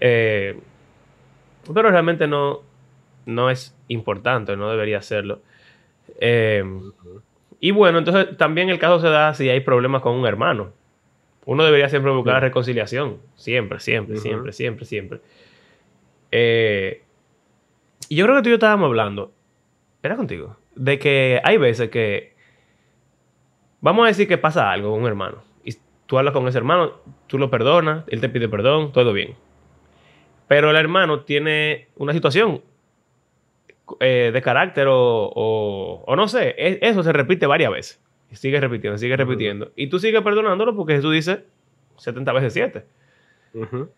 Eh, 0.00 0.58
pero 1.72 1.90
realmente 1.90 2.26
no, 2.26 2.60
no 3.26 3.50
es 3.50 3.76
importante, 3.88 4.56
no 4.56 4.70
debería 4.70 5.02
serlo. 5.02 5.40
Eh, 6.20 6.64
y 7.60 7.70
bueno, 7.70 7.98
entonces 7.98 8.36
también 8.36 8.70
el 8.70 8.78
caso 8.78 9.00
se 9.00 9.08
da 9.08 9.34
si 9.34 9.48
hay 9.48 9.60
problemas 9.60 10.02
con 10.02 10.14
un 10.14 10.26
hermano. 10.26 10.72
Uno 11.46 11.64
debería 11.64 11.88
siempre 11.88 12.12
buscar 12.12 12.34
la 12.34 12.40
reconciliación, 12.40 13.18
siempre, 13.34 13.80
siempre, 13.80 14.16
siempre, 14.16 14.52
siempre, 14.52 14.84
siempre. 14.84 15.20
Eh, 16.30 17.02
y 18.08 18.16
yo 18.16 18.24
creo 18.24 18.36
que 18.36 18.42
tú 18.42 18.48
y 18.48 18.52
yo 18.52 18.56
estábamos 18.56 18.86
hablando, 18.86 19.32
era 20.02 20.16
contigo, 20.16 20.56
de 20.74 20.98
que 20.98 21.40
hay 21.44 21.56
veces 21.56 21.90
que, 21.90 22.34
vamos 23.80 24.04
a 24.04 24.08
decir 24.08 24.28
que 24.28 24.38
pasa 24.38 24.70
algo 24.70 24.90
con 24.92 25.00
un 25.02 25.06
hermano, 25.06 25.42
y 25.64 25.74
tú 26.06 26.18
hablas 26.18 26.32
con 26.32 26.46
ese 26.48 26.58
hermano, 26.58 26.94
tú 27.26 27.38
lo 27.38 27.50
perdonas, 27.50 28.04
él 28.08 28.20
te 28.20 28.28
pide 28.28 28.48
perdón, 28.48 28.92
todo 28.92 29.12
bien. 29.12 29.34
Pero 30.48 30.70
el 30.70 30.76
hermano 30.76 31.20
tiene 31.20 31.88
una 31.96 32.12
situación 32.12 32.62
eh, 34.00 34.30
de 34.32 34.42
carácter 34.42 34.86
o, 34.88 34.96
o- 35.34 36.04
o 36.06 36.16
no 36.16 36.28
sé, 36.28 36.54
e- 36.58 36.78
eso 36.82 37.02
se 37.02 37.12
repite 37.12 37.46
varias 37.46 37.70
veces. 37.72 38.00
Y 38.30 38.36
sigue 38.36 38.60
repitiendo, 38.60 38.96
sigue 38.98 39.16
repitiendo. 39.16 39.72
Y 39.74 39.88
tú 39.88 39.98
sigues 39.98 40.22
perdonándolo 40.22 40.76
porque 40.76 40.94
Jesús 40.94 41.12
dice 41.12 41.44
70 41.96 42.32
veces 42.32 42.52
7. 42.52 42.84
Ujú. 43.54 43.90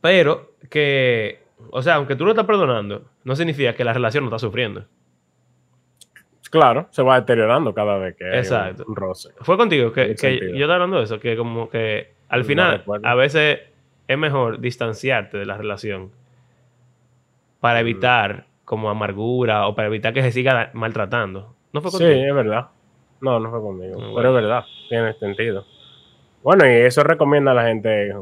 Pero 0.00 0.54
que, 0.70 1.40
o 1.70 1.82
sea, 1.82 1.96
aunque 1.96 2.16
tú 2.16 2.24
lo 2.24 2.30
estás 2.30 2.46
perdonando, 2.46 3.04
no 3.24 3.36
significa 3.36 3.74
que 3.74 3.84
la 3.84 3.92
relación 3.92 4.24
no 4.24 4.28
está 4.30 4.38
sufriendo. 4.38 4.86
Claro, 6.52 6.86
se 6.90 7.02
va 7.02 7.18
deteriorando 7.18 7.72
cada 7.74 7.96
vez 7.98 8.14
que 8.14 8.24
hay 8.24 8.30
un- 8.32 8.36
Exacto. 8.36 8.84
un 8.86 8.94
roce. 8.94 9.30
Fue 9.40 9.56
contigo 9.56 9.90
que, 9.92 10.08
yo 10.08 10.52
estaba 10.52 10.74
hablando 10.74 10.98
de 10.98 11.04
eso, 11.04 11.18
que 11.18 11.34
como 11.36 11.68
que 11.70 12.12
al 12.28 12.44
final 12.44 12.84
a 13.02 13.14
veces 13.14 13.60
es 14.06 14.18
mejor 14.18 14.60
distanciarte 14.60 15.38
de 15.38 15.46
la 15.46 15.56
relación 15.56 16.10
para 17.60 17.78
Mm. 17.78 17.80
evitar 17.82 18.44
como 18.66 18.90
amargura 18.90 19.66
o 19.66 19.74
para 19.74 19.88
evitar 19.88 20.12
que 20.12 20.22
se 20.22 20.30
siga 20.32 20.70
maltratando. 20.74 21.54
¿No 21.72 21.80
fue 21.80 21.90
Sí, 21.90 21.98
contigo? 21.98 22.24
es 22.26 22.34
verdad. 22.34 22.66
No, 23.22 23.38
no 23.40 23.50
fue 23.50 23.60
conmigo. 23.60 23.94
Ah, 23.94 23.98
bueno. 23.98 24.14
Pero 24.16 24.28
es 24.30 24.34
verdad, 24.42 24.64
tiene 24.88 25.12
sentido. 25.14 25.64
Bueno, 26.42 26.66
y 26.66 26.72
eso 26.72 27.02
recomienda 27.02 27.52
a 27.52 27.54
la 27.54 27.64
gente, 27.64 28.14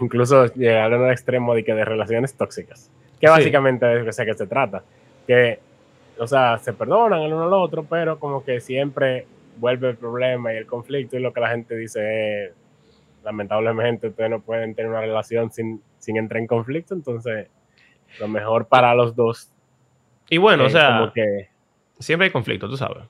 incluso 0.00 0.46
llegar 0.54 0.92
al 0.92 1.10
extremo 1.10 1.54
de 1.54 1.64
que 1.64 1.74
de 1.74 1.84
relaciones 1.84 2.36
tóxicas. 2.36 2.90
Que 3.20 3.26
Sí. 3.26 3.32
básicamente 3.32 3.86
es 4.08 4.16
de 4.16 4.24
que 4.26 4.34
se 4.34 4.46
trata. 4.46 4.82
Que, 5.26 5.58
o 6.18 6.26
sea, 6.26 6.58
se 6.58 6.72
perdonan 6.72 7.20
el 7.22 7.32
uno 7.32 7.44
al 7.44 7.52
otro, 7.54 7.84
pero 7.84 8.18
como 8.18 8.44
que 8.44 8.60
siempre 8.60 9.26
vuelve 9.58 9.90
el 9.90 9.96
problema 9.96 10.52
y 10.52 10.56
el 10.56 10.66
conflicto 10.66 11.16
y 11.16 11.20
lo 11.20 11.32
que 11.32 11.40
la 11.40 11.48
gente 11.50 11.76
dice 11.76 12.44
es, 12.46 12.52
lamentablemente 13.24 14.08
ustedes 14.08 14.30
no 14.30 14.40
pueden 14.40 14.74
tener 14.74 14.90
una 14.90 15.00
relación 15.00 15.50
sin, 15.50 15.82
sin 15.98 16.16
entrar 16.16 16.40
en 16.40 16.46
conflicto, 16.46 16.94
entonces 16.94 17.48
lo 18.20 18.28
mejor 18.28 18.66
para 18.68 18.94
los 18.94 19.14
dos. 19.14 19.50
Y 20.30 20.38
bueno, 20.38 20.64
o 20.64 20.66
es 20.66 20.72
sea, 20.72 20.98
como 20.98 21.12
que 21.12 21.48
siempre 21.98 22.26
hay 22.26 22.30
conflicto, 22.32 22.68
tú 22.68 22.76
sabes. 22.76 23.04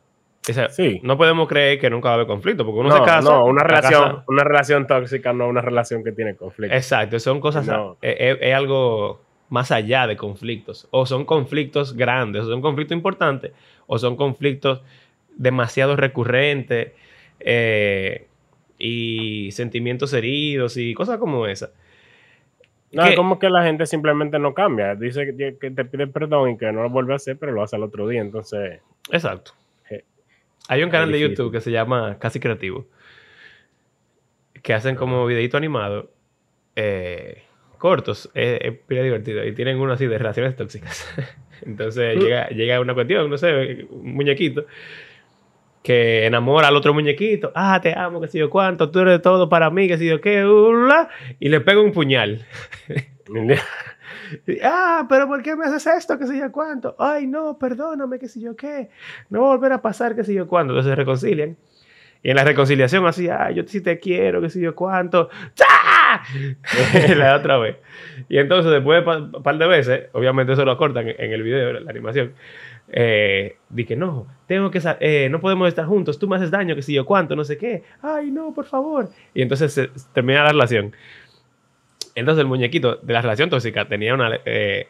O 0.48 0.52
sea, 0.52 0.70
Sí. 0.70 0.98
No 1.02 1.18
podemos 1.18 1.46
creer 1.46 1.78
que 1.78 1.90
nunca 1.90 2.08
va 2.08 2.12
a 2.12 2.14
haber 2.14 2.26
conflicto, 2.26 2.64
porque 2.64 2.80
uno 2.80 2.88
no, 2.88 2.96
se 2.96 3.02
casa. 3.04 3.20
no, 3.30 3.44
una 3.44 3.60
la 3.62 3.68
relación, 3.68 4.02
casa- 4.02 4.24
una 4.28 4.44
relación 4.44 4.86
tóxica 4.86 5.32
no 5.34 5.46
una 5.46 5.60
relación 5.60 6.02
que 6.02 6.12
tiene 6.12 6.36
conflicto. 6.36 6.74
Exacto, 6.74 7.18
son 7.20 7.38
cosas. 7.40 7.66
No. 7.66 7.98
Es, 8.00 8.16
es- 8.18 8.38
es 8.40 8.54
algo 8.54 9.20
más 9.48 9.70
allá 9.70 10.06
de 10.06 10.16
conflictos. 10.16 10.88
O 10.90 11.06
son 11.06 11.24
conflictos 11.24 11.94
grandes, 11.96 12.42
o 12.44 12.46
son 12.46 12.60
conflictos 12.60 12.96
importantes, 12.96 13.52
o 13.86 13.98
son 13.98 14.16
conflictos 14.16 14.82
demasiado 15.36 15.96
recurrentes 15.96 16.92
eh, 17.40 18.26
y 18.78 19.50
sentimientos 19.52 20.12
heridos 20.12 20.76
y 20.76 20.94
cosas 20.94 21.18
como 21.18 21.46
esas. 21.46 21.70
no, 22.92 23.04
es 23.04 23.16
como 23.16 23.38
que 23.38 23.48
la 23.50 23.62
gente 23.62 23.86
simplemente 23.86 24.38
no 24.38 24.54
cambia. 24.54 24.94
Dice 24.94 25.34
que, 25.36 25.56
que 25.60 25.70
te 25.70 25.84
pide 25.84 26.06
perdón 26.08 26.50
y 26.50 26.56
que 26.58 26.70
no 26.72 26.82
lo 26.82 26.90
vuelve 26.90 27.12
a 27.12 27.16
hacer, 27.16 27.36
pero 27.38 27.52
lo 27.52 27.62
hace 27.62 27.76
al 27.76 27.82
otro 27.84 28.06
día. 28.08 28.20
Entonces, 28.20 28.80
Exacto. 29.10 29.52
Eh, 29.90 30.04
Hay 30.68 30.82
un 30.82 30.90
canal 30.90 31.12
de. 31.12 31.20
YouTube 31.20 31.52
que 31.52 31.60
se 31.60 31.70
llama 31.70 32.18
Casi 32.18 32.40
Creativo. 32.40 32.86
Que 34.62 34.74
hacen 34.74 34.96
como 34.96 35.24
videito 35.26 35.56
animado. 35.56 36.10
eh, 36.76 37.42
cortos. 37.78 38.30
Es, 38.34 38.60
es 38.62 38.74
divertido. 38.88 39.44
Y 39.44 39.52
tienen 39.54 39.78
uno 39.78 39.92
así 39.92 40.06
de 40.06 40.18
relaciones 40.18 40.56
tóxicas. 40.56 41.06
Entonces 41.66 42.16
Mm. 42.16 42.20
llega, 42.20 42.48
llega 42.50 42.80
una 42.80 42.94
cuestión, 42.94 43.30
no 43.30 43.38
sé, 43.38 43.86
un 43.90 44.14
muñequito. 44.14 44.66
Que 45.82 46.26
enamora 46.26 46.68
al 46.68 46.76
otro 46.76 46.92
muñequito. 46.92 47.50
Ah, 47.54 47.80
te 47.80 47.96
amo, 47.96 48.20
que 48.20 48.28
sé 48.28 48.38
yo 48.38 48.50
cuánto. 48.50 48.90
Tú 48.90 48.98
eres 49.00 49.22
todo 49.22 49.48
para 49.48 49.70
mí, 49.70 49.88
que 49.88 49.96
sé 49.96 50.04
yo 50.06 50.20
qué. 50.20 50.44
ula", 50.44 51.08
y 51.40 51.48
le 51.48 51.60
pega 51.60 51.80
un 51.80 51.92
puñal. 51.92 52.44
Ah, 54.62 55.06
pero 55.08 55.26
¿por 55.26 55.42
qué 55.42 55.56
me 55.56 55.64
haces 55.64 55.86
esto? 55.86 56.18
¿Qué 56.18 56.26
sé 56.26 56.38
yo 56.38 56.52
cuánto? 56.52 56.94
Ay, 56.98 57.26
no, 57.26 57.58
perdóname, 57.58 58.18
qué 58.18 58.28
sé 58.28 58.40
yo 58.40 58.54
qué. 58.56 58.90
No 59.30 59.40
va 59.42 59.46
a 59.46 59.56
volver 59.56 59.72
a 59.72 59.80
pasar, 59.80 60.14
qué 60.14 60.22
sé 60.24 60.34
yo 60.34 60.46
cuánto. 60.46 60.72
Entonces 60.74 60.90
se 60.90 60.96
reconcilian. 60.96 61.56
Y 62.22 62.30
en 62.30 62.36
la 62.36 62.44
reconciliación 62.44 63.06
así, 63.06 63.28
ay, 63.28 63.54
yo 63.54 63.62
sí 63.66 63.80
te 63.80 63.98
quiero, 63.98 64.40
qué 64.42 64.50
sé 64.50 64.60
yo 64.60 64.74
cuánto. 64.74 65.30
La 67.16 67.36
otra 67.36 67.58
vez. 67.58 67.76
Y 68.28 68.38
entonces 68.38 68.70
después 68.72 69.04
de 69.04 69.10
un 69.10 69.42
par 69.42 69.58
de 69.58 69.66
veces, 69.66 70.06
obviamente 70.12 70.52
eso 70.52 70.64
lo 70.64 70.76
cortan 70.76 71.08
en, 71.08 71.32
el 71.32 71.42
video, 71.42 71.70
en 71.76 71.84
la 71.84 71.90
animación. 71.90 72.32
Eh, 72.90 73.56
dije, 73.68 73.96
no, 73.96 74.26
tengo 74.46 74.70
que 74.70 74.80
eh, 75.00 75.28
no 75.30 75.40
podemos 75.40 75.68
estar 75.68 75.84
juntos, 75.84 76.18
tú 76.18 76.26
me 76.26 76.36
haces 76.36 76.50
daño, 76.50 76.74
qué 76.74 76.80
sé 76.82 76.92
yo 76.94 77.04
cuánto, 77.04 77.36
no 77.36 77.44
sé 77.44 77.58
qué. 77.58 77.82
Ay, 78.02 78.30
no, 78.30 78.54
por 78.54 78.64
favor. 78.64 79.08
Y 79.34 79.42
entonces 79.42 79.72
se, 79.72 79.88
se 79.94 80.08
termina 80.14 80.42
la 80.44 80.50
relación. 80.52 80.94
Entonces 82.14 82.40
el 82.40 82.48
muñequito 82.48 82.96
de 82.96 83.12
la 83.12 83.22
relación 83.22 83.50
tóxica 83.50 83.86
tenía 83.86 84.14
una 84.14 84.40
eh, 84.44 84.88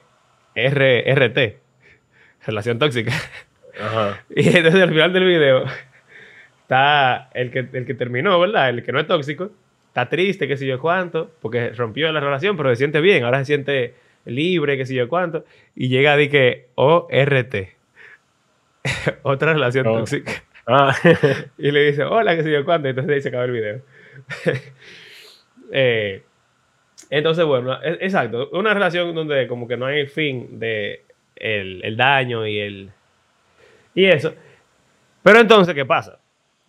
R- 0.55 1.13
RT, 1.15 1.59
relación 2.47 2.79
tóxica. 2.79 3.13
Ajá. 3.81 4.23
Y 4.35 4.49
entonces 4.49 4.81
al 4.83 4.91
final 4.91 5.13
del 5.13 5.25
video 5.25 5.65
está 6.63 7.31
el 7.35 7.51
que, 7.51 7.67
el 7.73 7.85
que 7.87 7.95
terminó, 7.95 8.39
¿verdad? 8.41 8.71
El 8.71 8.83
que 8.83 8.93
no 8.93 9.01
es 9.01 9.07
tóxico. 9.07 9.51
Está 9.89 10.09
triste, 10.09 10.47
qué 10.47 10.57
sé 10.57 10.67
yo 10.67 10.79
cuánto, 10.81 11.31
porque 11.41 11.71
rompió 11.71 12.11
la 12.13 12.21
relación, 12.21 12.57
pero 12.57 12.71
se 12.71 12.77
siente 12.77 13.01
bien, 13.01 13.25
ahora 13.25 13.39
se 13.41 13.47
siente 13.47 13.95
libre, 14.27 14.77
qué 14.77 14.87
sé 14.87 14.95
yo 14.95 15.09
cuánto. 15.09 15.45
Y 15.75 15.89
llega 15.89 16.17
decir 16.17 16.31
que 16.31 16.67
ORT. 16.77 17.55
Otra 19.23 19.53
relación 19.55 19.87
Oh. 19.87 19.99
tóxica. 19.99 20.33
Ah, 20.67 20.95
Y 21.59 21.71
le 21.71 21.85
dice, 21.91 22.05
hola, 22.05 22.37
qué 22.37 22.43
sé 22.43 22.53
yo 22.53 22.65
cuánto. 22.65 22.89
Entonces 22.89 23.13
ahí 23.15 23.23
se 23.23 23.29
acaba 23.29 23.45
el 23.45 23.53
video. 23.53 23.81
Eh, 25.71 26.23
entonces, 27.11 27.45
bueno, 27.45 27.79
exacto. 27.83 28.49
Una 28.53 28.73
relación 28.73 29.15
donde 29.15 29.47
como 29.49 29.69
que 29.69 29.77
no 29.77 29.85
hay 29.87 30.07
fin 30.07 30.59
de 30.59 31.03
el, 31.37 31.85
el 31.85 31.97
daño 31.97 32.47
y 32.47 32.59
el... 32.59 32.91
Y 33.95 34.07
eso. 34.07 34.35
Pero 35.23 35.41
entonces, 35.41 35.75
¿qué 35.75 35.85
pasa? 35.85 36.19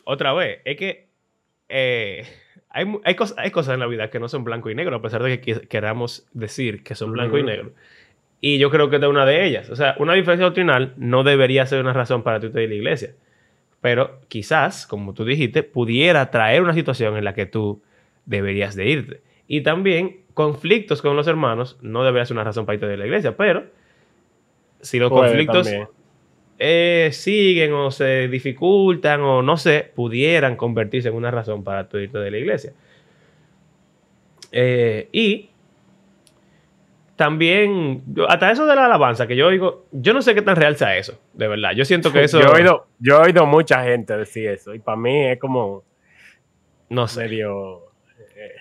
Otra 0.04 0.34
vez, 0.34 0.60
es 0.66 0.76
que 0.76 1.08
eh, 1.70 2.26
hay, 2.70 2.86
hay, 3.04 3.16
cos- 3.16 3.34
hay 3.38 3.52
cosas 3.52 3.74
en 3.74 3.80
la 3.80 3.88
vida 3.88 4.10
que 4.10 4.20
no 4.20 4.28
son 4.30 4.44
blanco 4.44 4.70
y 4.70 4.76
negro, 4.76 4.96
a 4.98 5.02
pesar 5.02 5.24
de 5.24 5.40
que 5.42 5.62
queramos 5.62 6.28
decir 6.34 6.84
que 6.84 6.96
son 6.96 7.12
blanco 7.12 7.38
y 7.38 7.44
negro. 7.44 7.72
Y 8.42 8.58
yo 8.58 8.70
creo 8.70 8.90
que 8.90 8.96
esta 8.98 9.08
es 9.08 9.12
una 9.12 9.26
de 9.26 9.46
ellas. 9.46 9.70
O 9.70 9.76
sea, 9.76 9.96
una 10.00 10.14
diferencia 10.14 10.46
doctrinal 10.46 10.94
no 10.98 11.24
debería 11.24 11.66
ser 11.66 11.82
una 11.82 11.94
razón 11.94 12.24
para 12.24 12.40
tú 12.40 12.48
irte 12.48 12.60
de 12.60 12.68
la 12.68 12.76
iglesia. 12.76 13.14
Pero 13.82 14.20
quizás, 14.28 14.88
como 14.88 15.14
tú 15.14 15.26
dijiste, 15.26 15.64
pudiera 15.64 16.32
traer 16.32 16.62
una 16.62 16.74
situación 16.74 17.18
en 17.18 17.26
la 17.26 17.34
que 17.34 17.46
tú 17.46 17.82
deberías 18.26 18.76
de 18.76 18.90
irte. 18.90 19.22
Y 19.48 19.62
también 19.62 20.22
conflictos 20.34 21.02
con 21.02 21.16
los 21.16 21.28
hermanos 21.28 21.78
no 21.82 22.04
debería 22.04 22.26
ser 22.26 22.36
una 22.36 22.44
razón 22.44 22.66
para 22.66 22.76
irte 22.76 22.88
de 22.88 22.98
la 22.98 23.06
iglesia. 23.06 23.36
Pero 23.36 23.66
si 24.82 25.00
los 25.00 25.10
Puede 25.10 25.30
conflictos 25.30 25.68
también. 25.68 25.88
Eh, 26.60 27.10
siguen 27.14 27.74
o 27.74 27.90
se 27.90 28.28
dificultan 28.28 29.22
o 29.22 29.42
no 29.42 29.56
sé, 29.58 29.92
pudieran 29.96 30.58
convertirse 30.58 31.08
en 31.08 31.16
una 31.16 31.32
razón 31.32 31.64
para 31.64 31.88
tú 31.88 31.98
irte 31.98 32.18
de 32.20 32.30
la 32.32 32.38
iglesia. 32.38 32.74
Eh, 34.52 35.08
y 35.12 35.50
también, 37.16 38.04
hasta 38.28 38.52
eso 38.52 38.66
de 38.66 38.76
la 38.76 38.86
alabanza, 38.86 39.28
que 39.28 39.36
yo 39.36 39.50
digo, 39.50 39.86
yo 39.92 40.14
no 40.14 40.22
sé 40.22 40.34
qué 40.36 40.42
tan 40.42 40.56
real 40.56 40.78
sea 40.78 40.98
eso, 40.98 41.20
de 41.34 41.48
verdad. 41.48 41.72
Yo 41.76 41.86
siento 41.86 42.12
que 42.14 42.24
eso, 42.26 42.40
Yo, 42.40 42.48
he 42.48 42.62
oído, 42.62 42.88
yo 43.00 43.18
he 43.18 43.28
oído 43.28 43.46
mucha 43.46 43.84
gente 43.84 44.16
decir 44.16 44.48
eso. 44.50 44.74
Y 44.74 44.80
para 44.80 44.98
mí 44.98 45.28
es 45.28 45.40
como 45.40 45.84
no 46.90 47.08
sé. 47.08 47.22
medio. 47.24 47.84
eh, 48.36 48.52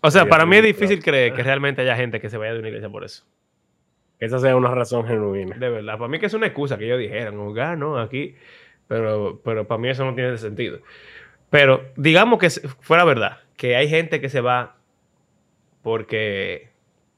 O 0.00 0.10
sea, 0.10 0.22
medio 0.22 0.30
para 0.30 0.46
mí 0.46 0.56
es 0.56 0.64
difícil 0.64 1.02
creer 1.02 1.32
que 1.32 1.42
realmente 1.44 1.82
haya 1.82 1.96
gente 1.96 2.20
que 2.20 2.28
se 2.28 2.36
vaya 2.36 2.52
de 2.52 2.58
una 2.60 2.68
iglesia 2.68 2.88
por 2.88 3.04
eso. 3.04 3.24
Que 4.18 4.26
esa 4.26 4.38
sea 4.38 4.56
una 4.56 4.70
razón 4.74 5.06
genuina. 5.06 5.56
De 5.56 5.68
verdad, 5.70 5.98
para 5.98 6.08
mí 6.08 6.18
que 6.18 6.26
es 6.26 6.34
una 6.34 6.46
excusa 6.46 6.76
que 6.78 6.86
ellos 6.86 6.98
dijeran, 6.98 7.34
ah, 7.60 7.76
no, 7.76 7.98
aquí, 7.98 8.34
pero, 8.86 9.40
pero 9.44 9.66
para 9.66 9.80
mí 9.80 9.88
eso 9.88 10.04
no 10.04 10.14
tiene 10.14 10.36
sentido. 10.38 10.80
Pero 11.50 11.84
digamos 11.96 12.38
que 12.38 12.50
fuera 12.80 13.04
verdad, 13.04 13.38
que 13.56 13.76
hay 13.76 13.88
gente 13.88 14.20
que 14.20 14.28
se 14.28 14.40
va 14.40 14.76
porque 15.82 16.68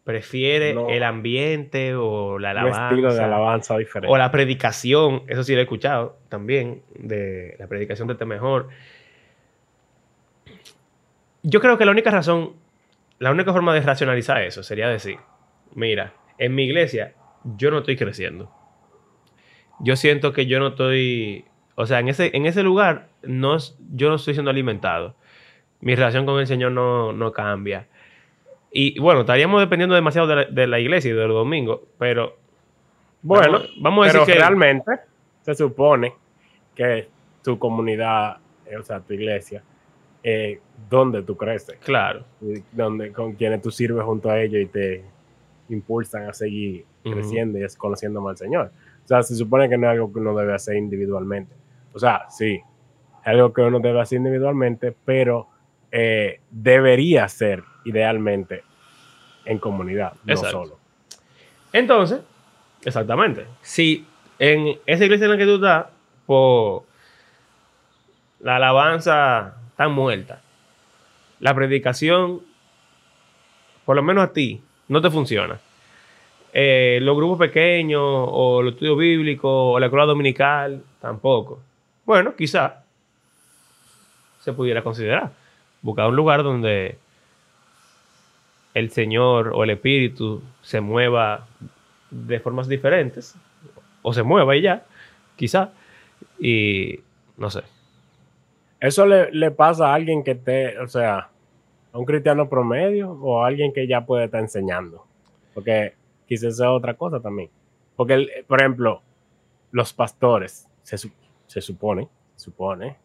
prefiere 0.04 0.74
No. 0.74 0.88
el 0.88 1.02
ambiente 1.02 1.94
o 1.94 2.38
la 2.38 2.50
Un 2.52 2.56
alabanza, 2.58 2.88
estilo 2.88 3.14
de 3.14 3.22
alabanza 3.22 3.78
diferente. 3.78 4.12
o 4.12 4.16
la 4.18 4.30
predicación, 4.30 5.22
eso 5.28 5.42
sí 5.44 5.52
lo 5.54 5.60
he 5.60 5.62
escuchado 5.62 6.16
también, 6.28 6.82
de 6.98 7.56
la 7.58 7.66
predicación 7.66 8.08
de 8.08 8.12
este 8.14 8.24
mejor. 8.24 8.68
Yo 11.42 11.60
creo 11.60 11.78
que 11.78 11.84
la 11.84 11.90
única 11.92 12.10
razón, 12.10 12.52
la 13.18 13.30
única 13.30 13.52
forma 13.52 13.72
de 13.74 13.80
racionalizar 13.80 14.42
eso 14.42 14.62
sería 14.62 14.88
decir, 14.88 15.18
mira, 15.74 16.12
en 16.40 16.54
mi 16.54 16.64
iglesia 16.64 17.14
yo 17.56 17.70
no 17.70 17.78
estoy 17.78 17.96
creciendo. 17.96 18.50
Yo 19.78 19.94
siento 19.96 20.32
que 20.32 20.46
yo 20.46 20.58
no 20.58 20.68
estoy, 20.68 21.44
o 21.76 21.86
sea, 21.86 22.00
en 22.00 22.08
ese, 22.08 22.36
en 22.36 22.46
ese 22.46 22.62
lugar 22.62 23.08
no, 23.22 23.56
yo 23.94 24.08
no 24.08 24.16
estoy 24.16 24.34
siendo 24.34 24.50
alimentado. 24.50 25.14
Mi 25.80 25.94
relación 25.94 26.26
con 26.26 26.40
el 26.40 26.46
Señor 26.46 26.72
no, 26.72 27.12
no 27.12 27.32
cambia. 27.32 27.86
Y 28.72 28.98
bueno, 29.00 29.20
estaríamos 29.20 29.60
dependiendo 29.60 29.94
demasiado 29.94 30.26
de 30.28 30.36
la, 30.36 30.44
de 30.44 30.66
la 30.66 30.80
iglesia 30.80 31.10
y 31.10 31.14
de 31.14 31.26
los 31.26 31.34
domingos, 31.36 31.80
pero 31.98 32.36
Bueno, 33.22 33.52
vamos, 33.52 33.70
vamos 33.80 34.04
a 34.04 34.12
decir 34.12 34.34
que 34.34 34.38
realmente 34.38 34.92
se 35.42 35.54
supone 35.54 36.14
que 36.74 37.08
tu 37.42 37.58
comunidad, 37.58 38.38
eh, 38.66 38.76
o 38.76 38.82
sea, 38.82 39.00
tu 39.00 39.14
iglesia, 39.14 39.62
eh, 40.22 40.60
donde 40.88 41.22
tú 41.22 41.36
creces, 41.36 41.78
Claro. 41.78 42.24
y 42.42 42.62
donde, 42.72 43.12
con 43.12 43.32
quienes 43.32 43.62
tú 43.62 43.70
sirves 43.70 44.04
junto 44.04 44.30
a 44.30 44.40
ellos 44.40 44.60
y 44.62 44.66
te 44.66 45.04
impulsan 45.74 46.28
a 46.28 46.32
seguir 46.32 46.84
creciendo 47.02 47.58
y 47.58 47.64
es 47.64 47.76
conociendo 47.76 48.20
más 48.20 48.32
al 48.32 48.36
Señor. 48.46 48.72
O 49.04 49.08
sea, 49.08 49.22
se 49.22 49.34
supone 49.34 49.68
que 49.68 49.76
no 49.76 49.86
es 49.86 49.92
algo 49.92 50.12
que 50.12 50.18
uno 50.18 50.36
debe 50.36 50.54
hacer 50.54 50.76
individualmente. 50.76 51.54
O 51.92 51.98
sea, 51.98 52.28
sí, 52.30 52.60
es 53.20 53.26
algo 53.26 53.52
que 53.52 53.62
uno 53.62 53.80
debe 53.80 54.00
hacer 54.00 54.18
individualmente, 54.18 54.94
pero 55.04 55.48
eh, 55.90 56.40
debería 56.50 57.28
ser 57.28 57.64
idealmente 57.84 58.62
en 59.44 59.58
comunidad, 59.58 60.12
no 60.24 60.36
solo. 60.36 60.78
Entonces, 61.72 62.20
exactamente. 62.84 63.46
Si 63.62 64.06
en 64.38 64.78
esa 64.86 65.04
iglesia 65.04 65.24
en 65.24 65.30
la 65.32 65.38
que 65.38 65.44
tú 65.44 65.56
estás, 65.56 65.86
por 66.26 66.84
la 68.40 68.56
alabanza 68.56 69.56
está 69.70 69.88
muerta, 69.88 70.40
la 71.40 71.54
predicación, 71.54 72.42
por 73.84 73.96
lo 73.96 74.02
menos 74.02 74.24
a 74.24 74.32
ti, 74.32 74.62
no 74.90 75.00
te 75.00 75.08
funciona. 75.08 75.58
Eh, 76.52 76.98
los 77.00 77.16
grupos 77.16 77.38
pequeños, 77.38 78.02
o 78.02 78.60
los 78.60 78.74
estudios 78.74 78.98
bíblicos, 78.98 79.50
o 79.50 79.78
la 79.78 79.86
escuela 79.86 80.04
dominical, 80.04 80.82
tampoco. 81.00 81.60
Bueno, 82.04 82.34
quizá 82.34 82.82
se 84.40 84.52
pudiera 84.52 84.82
considerar. 84.82 85.30
Buscar 85.80 86.08
un 86.08 86.16
lugar 86.16 86.42
donde 86.42 86.98
el 88.74 88.90
Señor 88.90 89.52
o 89.54 89.62
el 89.62 89.70
Espíritu 89.70 90.42
se 90.60 90.80
mueva 90.80 91.46
de 92.10 92.40
formas 92.40 92.66
diferentes, 92.66 93.36
o 94.02 94.12
se 94.12 94.24
mueva 94.24 94.56
y 94.56 94.62
ya, 94.62 94.84
quizá, 95.36 95.70
y 96.40 96.98
no 97.36 97.48
sé. 97.48 97.62
Eso 98.80 99.06
le, 99.06 99.30
le 99.30 99.52
pasa 99.52 99.90
a 99.90 99.94
alguien 99.94 100.24
que 100.24 100.32
esté, 100.32 100.80
o 100.80 100.88
sea, 100.88 101.28
a 101.92 101.98
un 101.98 102.04
cristiano 102.04 102.48
promedio 102.48 103.12
o 103.12 103.42
a 103.42 103.46
alguien 103.48 103.72
que 103.72 103.86
ya 103.86 104.04
puede 104.04 104.24
estar 104.26 104.40
enseñando. 104.40 105.04
Porque 105.54 105.94
quizás 106.26 106.56
sea 106.56 106.70
otra 106.72 106.94
cosa 106.94 107.20
también. 107.20 107.50
Porque, 107.96 108.14
el- 108.14 108.30
por 108.46 108.60
ejemplo, 108.60 109.02
los 109.72 109.92
pastores, 109.92 110.68
se, 110.82 110.96
se 111.46 111.60
supone, 111.60 112.08
supone, 112.36 112.96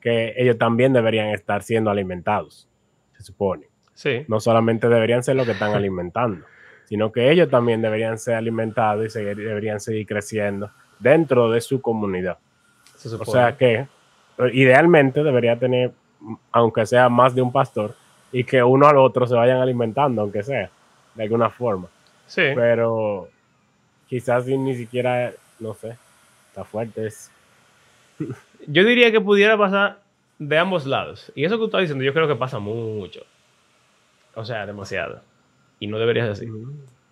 que 0.00 0.32
ellos 0.36 0.56
también 0.58 0.92
deberían 0.92 1.28
estar 1.28 1.62
siendo 1.62 1.90
alimentados. 1.90 2.68
Se 3.16 3.22
supone. 3.22 3.66
Sí, 3.94 4.24
No 4.28 4.40
solamente 4.40 4.88
deberían 4.88 5.22
ser 5.22 5.36
los 5.36 5.44
que 5.46 5.52
están 5.52 5.72
alimentando, 5.74 6.46
sino 6.86 7.12
que 7.12 7.30
ellos 7.30 7.50
también 7.50 7.82
deberían 7.82 8.18
ser 8.18 8.34
alimentados 8.36 9.04
y 9.06 9.10
seguir- 9.10 9.36
deberían 9.36 9.78
seguir 9.80 10.06
creciendo 10.06 10.70
dentro 10.98 11.50
de 11.50 11.60
su 11.60 11.82
comunidad. 11.82 12.38
se 12.96 13.08
O 13.08 13.10
supone. 13.12 13.30
sea 13.30 13.56
que 13.56 13.86
idealmente 14.52 15.22
debería 15.22 15.58
tener, 15.58 15.92
aunque 16.52 16.86
sea 16.86 17.08
más 17.08 17.34
de 17.34 17.42
un 17.42 17.52
pastor, 17.52 17.94
y 18.32 18.44
que 18.44 18.62
uno 18.62 18.86
al 18.86 18.96
otro 18.98 19.26
se 19.26 19.34
vayan 19.34 19.58
alimentando, 19.60 20.22
aunque 20.22 20.42
sea, 20.42 20.70
de 21.14 21.22
alguna 21.22 21.50
forma. 21.50 21.88
sí. 22.26 22.42
Pero 22.54 23.28
quizás 24.08 24.46
ni 24.46 24.74
siquiera, 24.74 25.32
no 25.60 25.74
sé, 25.74 25.96
está 26.48 26.64
fuerte. 26.64 27.06
Es, 27.06 27.30
Yo 28.66 28.84
diría 28.84 29.10
que 29.12 29.20
pudiera 29.20 29.56
pasar 29.56 29.98
de 30.38 30.58
ambos 30.58 30.86
lados. 30.86 31.30
Y 31.34 31.44
eso 31.44 31.56
que 31.56 31.60
tú 31.60 31.64
estás 31.66 31.82
diciendo, 31.82 32.04
yo 32.04 32.12
creo 32.12 32.28
que 32.28 32.34
pasa 32.34 32.58
mucho. 32.58 33.24
O 34.34 34.44
sea, 34.44 34.66
demasiado. 34.66 35.20
Y 35.78 35.86
no 35.86 35.98
debería 35.98 36.24
ser 36.24 36.32
así. 36.32 36.46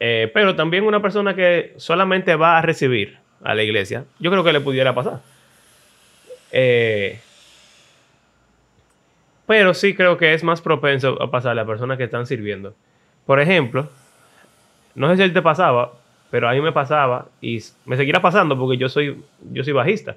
Eh, 0.00 0.30
pero 0.32 0.56
también 0.56 0.84
una 0.84 1.00
persona 1.00 1.34
que 1.34 1.74
solamente 1.76 2.34
va 2.36 2.58
a 2.58 2.62
recibir 2.62 3.18
a 3.42 3.54
la 3.54 3.62
iglesia, 3.62 4.04
yo 4.18 4.30
creo 4.30 4.44
que 4.44 4.52
le 4.52 4.60
pudiera 4.60 4.94
pasar. 4.94 5.20
Eh, 6.52 7.20
pero 9.48 9.72
sí 9.72 9.94
creo 9.94 10.18
que 10.18 10.34
es 10.34 10.44
más 10.44 10.60
propenso 10.60 11.20
a 11.22 11.30
pasar 11.30 11.52
a 11.52 11.54
las 11.54 11.66
personas 11.66 11.96
que 11.96 12.04
están 12.04 12.26
sirviendo. 12.26 12.74
Por 13.24 13.40
ejemplo, 13.40 13.88
no 14.94 15.08
sé 15.08 15.16
si 15.16 15.22
a 15.22 15.24
él 15.24 15.32
te 15.32 15.40
pasaba, 15.40 15.94
pero 16.30 16.50
a 16.50 16.52
mí 16.52 16.60
me 16.60 16.70
pasaba 16.70 17.28
y 17.40 17.58
me 17.86 17.96
seguirá 17.96 18.20
pasando 18.20 18.58
porque 18.58 18.76
yo 18.76 18.90
soy, 18.90 19.24
yo 19.50 19.64
soy 19.64 19.72
bajista. 19.72 20.16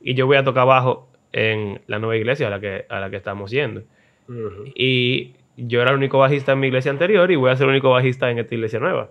Y 0.00 0.14
yo 0.14 0.26
voy 0.26 0.36
a 0.36 0.44
tocar 0.44 0.68
bajo 0.68 1.08
en 1.32 1.80
la 1.88 1.98
nueva 1.98 2.16
iglesia 2.16 2.46
a 2.46 2.50
la 2.50 2.60
que, 2.60 2.86
a 2.88 3.00
la 3.00 3.10
que 3.10 3.16
estamos 3.16 3.50
yendo. 3.50 3.82
Y 4.76 5.32
yo 5.56 5.82
era 5.82 5.90
el 5.90 5.96
único 5.96 6.20
bajista 6.20 6.52
en 6.52 6.60
mi 6.60 6.68
iglesia 6.68 6.92
anterior 6.92 7.28
y 7.28 7.34
voy 7.34 7.50
a 7.50 7.56
ser 7.56 7.64
el 7.64 7.70
único 7.70 7.90
bajista 7.90 8.30
en 8.30 8.38
esta 8.38 8.54
iglesia 8.54 8.78
nueva. 8.78 9.08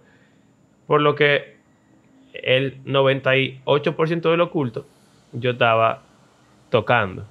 Por 0.87 1.01
lo 1.01 1.15
que 1.15 1.57
el 2.31 2.81
98% 2.85 4.31
del 4.31 4.39
oculto 4.39 4.85
yo 5.33 5.51
estaba 5.51 6.01
tocando. 6.69 7.25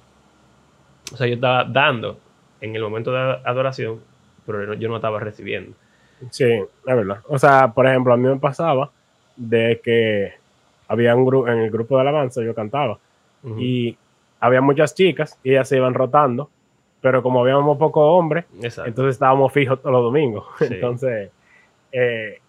O 1.13 1.17
sea, 1.17 1.27
yo 1.27 1.35
estaba 1.35 1.63
dando 1.65 2.17
en 2.61 2.75
el 2.75 2.81
momento 2.81 3.11
de 3.11 3.19
adoración, 3.43 3.99
pero 4.45 4.73
yo 4.73 4.89
no 4.89 4.95
estaba 4.95 5.19
recibiendo. 5.19 5.75
Sí, 6.29 6.45
es 6.45 6.67
verdad. 6.85 7.19
O 7.27 7.39
sea, 7.39 7.71
por 7.73 7.87
ejemplo, 7.87 8.13
a 8.13 8.17
mí 8.17 8.27
me 8.27 8.37
pasaba 8.37 8.91
de 9.35 9.81
que 9.83 10.33
había 10.87 11.15
un 11.15 11.25
grupo, 11.25 11.47
en 11.47 11.59
el 11.59 11.71
grupo 11.71 11.95
de 11.95 12.01
alabanza 12.01 12.43
yo 12.43 12.53
cantaba, 12.53 12.99
y 13.57 13.97
había 14.39 14.61
muchas 14.61 14.93
chicas 14.93 15.39
y 15.43 15.51
ellas 15.51 15.67
se 15.67 15.77
iban 15.77 15.95
rotando, 15.95 16.49
pero 17.01 17.23
como 17.23 17.41
habíamos 17.41 17.77
pocos 17.77 18.03
hombres, 18.05 18.45
Exacto. 18.61 18.87
Entonces 18.87 19.15
estábamos 19.15 19.51
fijos 19.51 19.79
todos 19.79 19.93
los 19.93 20.03
domingos. 20.03 20.45
Sí. 20.59 20.65
Entonces, 20.69 21.31
eh, 21.91 22.39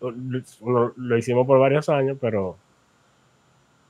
lo 0.00 1.16
hicimos 1.16 1.46
por 1.46 1.60
varios 1.60 1.88
años, 1.88 2.18
pero 2.20 2.56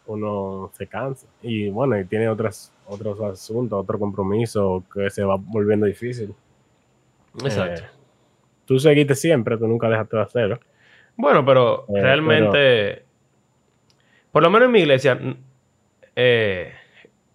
uno 0.07 0.71
se 0.75 0.87
cansa. 0.87 1.27
Y 1.43 1.71
bueno, 1.71 1.99
y 1.99 2.05
tiene 2.05 2.29
otras, 2.29 2.73
otros 2.93 3.21
asuntos, 3.21 3.81
otro 3.81 3.99
compromiso 3.99 4.85
que 4.93 5.11
se 5.11 5.25
va 5.25 5.37
volviendo 5.39 5.87
difícil. 5.87 6.35
Exacto. 7.43 7.83
Eh, 7.83 7.87
tú 8.67 8.79
seguiste 8.79 9.15
siempre, 9.15 9.57
tú 9.57 9.67
nunca 9.67 9.89
dejaste 9.89 10.17
de 10.17 10.23
hacerlo. 10.23 10.61
Bueno, 11.17 11.45
pero 11.45 11.87
Eh, 11.89 12.01
realmente, 12.03 13.05
por 14.31 14.43
lo 14.43 14.51
menos 14.51 14.67
en 14.67 14.73
mi 14.73 14.81
iglesia, 14.81 15.19
eh, 16.17 16.73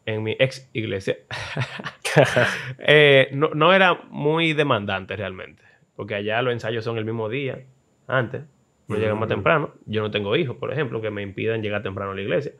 en 0.05 0.23
mi 0.23 0.35
ex 0.39 0.69
iglesia, 0.73 1.17
no, 3.33 3.49
no 3.53 3.73
era 3.73 3.95
muy 4.09 4.53
demandante 4.53 5.15
realmente, 5.15 5.63
porque 5.95 6.15
allá 6.15 6.41
los 6.41 6.53
ensayos 6.53 6.83
son 6.83 6.97
el 6.97 7.05
mismo 7.05 7.29
día, 7.29 7.59
antes, 8.07 8.43
no 8.87 8.95
llegamos 8.95 9.25
Mm. 9.27 9.29
temprano. 9.29 9.71
Yo 9.85 10.01
no 10.01 10.09
tengo 10.11 10.35
hijos, 10.35 10.55
por 10.55 10.71
ejemplo, 10.71 11.01
que 11.01 11.09
me 11.09 11.21
impiden 11.21 11.61
llegar 11.61 11.83
temprano 11.83 12.11
a 12.11 12.15
la 12.15 12.21
iglesia. 12.21 12.53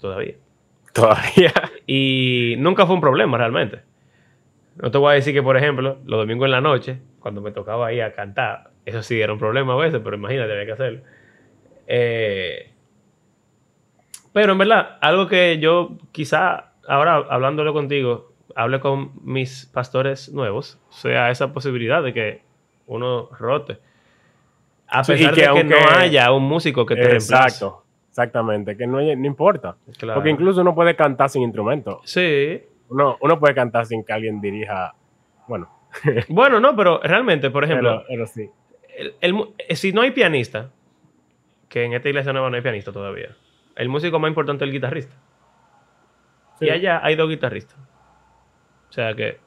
Todavía. 0.00 0.34
Todavía. 1.00 1.52
Y 1.86 2.54
nunca 2.58 2.86
fue 2.86 2.94
un 2.94 3.00
problema 3.00 3.38
realmente. 3.38 3.80
No 4.76 4.90
te 4.90 4.98
voy 4.98 5.12
a 5.12 5.14
decir 5.14 5.34
que, 5.34 5.42
por 5.42 5.56
ejemplo, 5.56 5.98
los 6.04 6.18
domingos 6.20 6.46
en 6.46 6.52
la 6.52 6.60
noche, 6.60 7.00
cuando 7.18 7.40
me 7.40 7.50
tocaba 7.52 7.92
ir 7.92 8.02
a 8.02 8.12
cantar, 8.14 8.70
eso 8.86 9.02
sí 9.02 9.20
era 9.20 9.32
un 9.32 9.38
problema 9.38 9.74
a 9.74 9.76
veces, 9.76 10.00
pero 10.02 10.16
imagínate, 10.16 10.52
había 10.52 10.66
que 10.66 10.72
hacerlo. 10.72 11.00
Eh, 11.86 12.70
pero 14.32 14.52
en 14.52 14.58
verdad, 14.58 14.98
algo 15.00 15.26
que 15.26 15.58
yo 15.58 15.98
quizá 16.12 16.72
ahora 16.86 17.16
hablándolo 17.16 17.72
contigo, 17.72 18.32
hable 18.54 18.80
con 18.80 19.12
mis 19.24 19.66
pastores 19.66 20.32
nuevos, 20.32 20.78
sea 20.90 21.30
esa 21.30 21.52
posibilidad 21.52 22.02
de 22.02 22.12
que 22.14 22.42
uno 22.86 23.28
rote. 23.38 23.78
A 24.88 25.04
Sí, 25.04 25.12
pesar 25.12 25.34
que 25.34 25.40
de 25.42 25.46
que 25.54 25.64
no 25.64 25.76
aunque- 25.76 25.94
haya 25.98 26.32
un 26.32 26.44
músico 26.44 26.86
que 26.86 26.94
te 26.96 27.02
reemplace. 27.02 27.34
Exacto. 27.34 27.84
Exactamente. 28.20 28.76
Que 28.76 28.86
no, 28.86 28.98
no 29.00 29.26
importa. 29.26 29.76
Claro. 29.98 30.14
Porque 30.18 30.30
incluso 30.30 30.60
uno 30.60 30.74
puede 30.74 30.94
cantar 30.96 31.28
sin 31.30 31.42
instrumento. 31.42 32.00
Sí, 32.04 32.62
Uno, 32.88 33.16
uno 33.20 33.38
puede 33.38 33.54
cantar 33.54 33.86
sin 33.86 34.04
que 34.04 34.12
alguien 34.12 34.40
dirija. 34.40 34.94
Bueno, 35.48 35.68
Bueno, 36.28 36.60
no, 36.60 36.76
pero 36.76 37.00
realmente, 37.02 37.50
por 37.50 37.64
ejemplo, 37.64 38.04
pero, 38.06 38.06
pero 38.08 38.26
sí. 38.26 38.48
el- 38.96 39.14
el 39.20 39.34
eh, 39.58 39.76
si 39.76 39.92
no 39.92 40.02
hay 40.02 40.10
pianista, 40.12 40.70
que 41.68 41.84
en 41.84 41.92
esta 41.94 42.08
iglesia 42.08 42.32
nueva 42.32 42.50
no 42.50 42.56
hay 42.56 42.62
pianista 42.62 42.92
todavía, 42.92 43.36
el 43.76 43.88
músico 43.88 44.18
más 44.18 44.28
importante 44.28 44.64
es 44.64 44.68
el 44.68 44.72
guitarrista. 44.72 45.14
Sí. 46.58 46.66
Y 46.66 46.70
allá 46.70 47.00
hay 47.02 47.14
dos 47.16 47.28
guitarristas. 47.28 47.78
O 48.88 48.92
sea 48.92 49.14
que, 49.14 49.38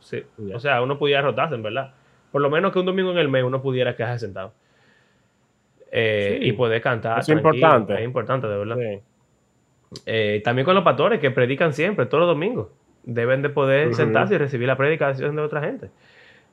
sí. 0.00 0.22
O 0.54 0.58
sea, 0.60 0.82
uno 0.82 0.98
pudiera 0.98 1.22
rotarse, 1.22 1.54
en 1.54 1.62
verdad. 1.62 1.94
Por 2.30 2.42
lo 2.42 2.50
menos 2.50 2.72
que 2.72 2.78
un 2.80 2.86
domingo 2.86 3.10
en 3.12 3.18
el 3.18 3.28
mes 3.28 3.44
uno 3.44 3.62
pudiera 3.62 3.94
quedarse 3.96 4.26
sentado. 4.26 4.52
Eh, 5.92 6.38
Sí. 6.40 6.48
Y 6.48 6.52
poder 6.52 6.80
cantar. 6.80 7.20
Es 7.20 7.28
importante. 7.28 7.94
Es 7.94 8.02
importante, 8.02 8.46
de 8.46 8.56
verdad. 8.56 8.76
Sí. 8.78 10.00
Eh, 10.06 10.40
también 10.42 10.64
con 10.64 10.74
los 10.74 10.82
pastores 10.84 11.20
que 11.20 11.30
predican 11.30 11.72
siempre, 11.74 12.06
todos 12.06 12.22
los 12.22 12.34
domingos. 12.34 12.68
Deben 13.04 13.42
de 13.42 13.50
poder 13.50 13.94
sentarse 13.94 14.34
y 14.34 14.38
recibir 14.38 14.66
la 14.66 14.76
predicación 14.76 15.36
de 15.36 15.42
otra 15.42 15.60
gente. 15.60 15.90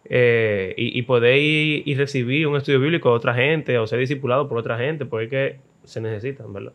Eh, 0.05 0.73
y, 0.77 0.97
y 0.97 1.01
poder 1.03 1.37
ir 1.37 1.83
y 1.85 1.95
recibir 1.95 2.47
un 2.47 2.55
estudio 2.55 2.79
bíblico 2.79 3.09
de 3.09 3.15
otra 3.15 3.33
gente 3.33 3.77
o 3.77 3.87
ser 3.87 3.99
discipulado 3.99 4.47
por 4.49 4.57
otra 4.57 4.77
gente, 4.77 5.05
porque 5.05 5.59
se 5.83 6.01
necesita, 6.01 6.43
en 6.43 6.53
¿verdad? 6.53 6.73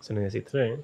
Se 0.00 0.14
necesita. 0.14 0.50
Sí. 0.50 0.74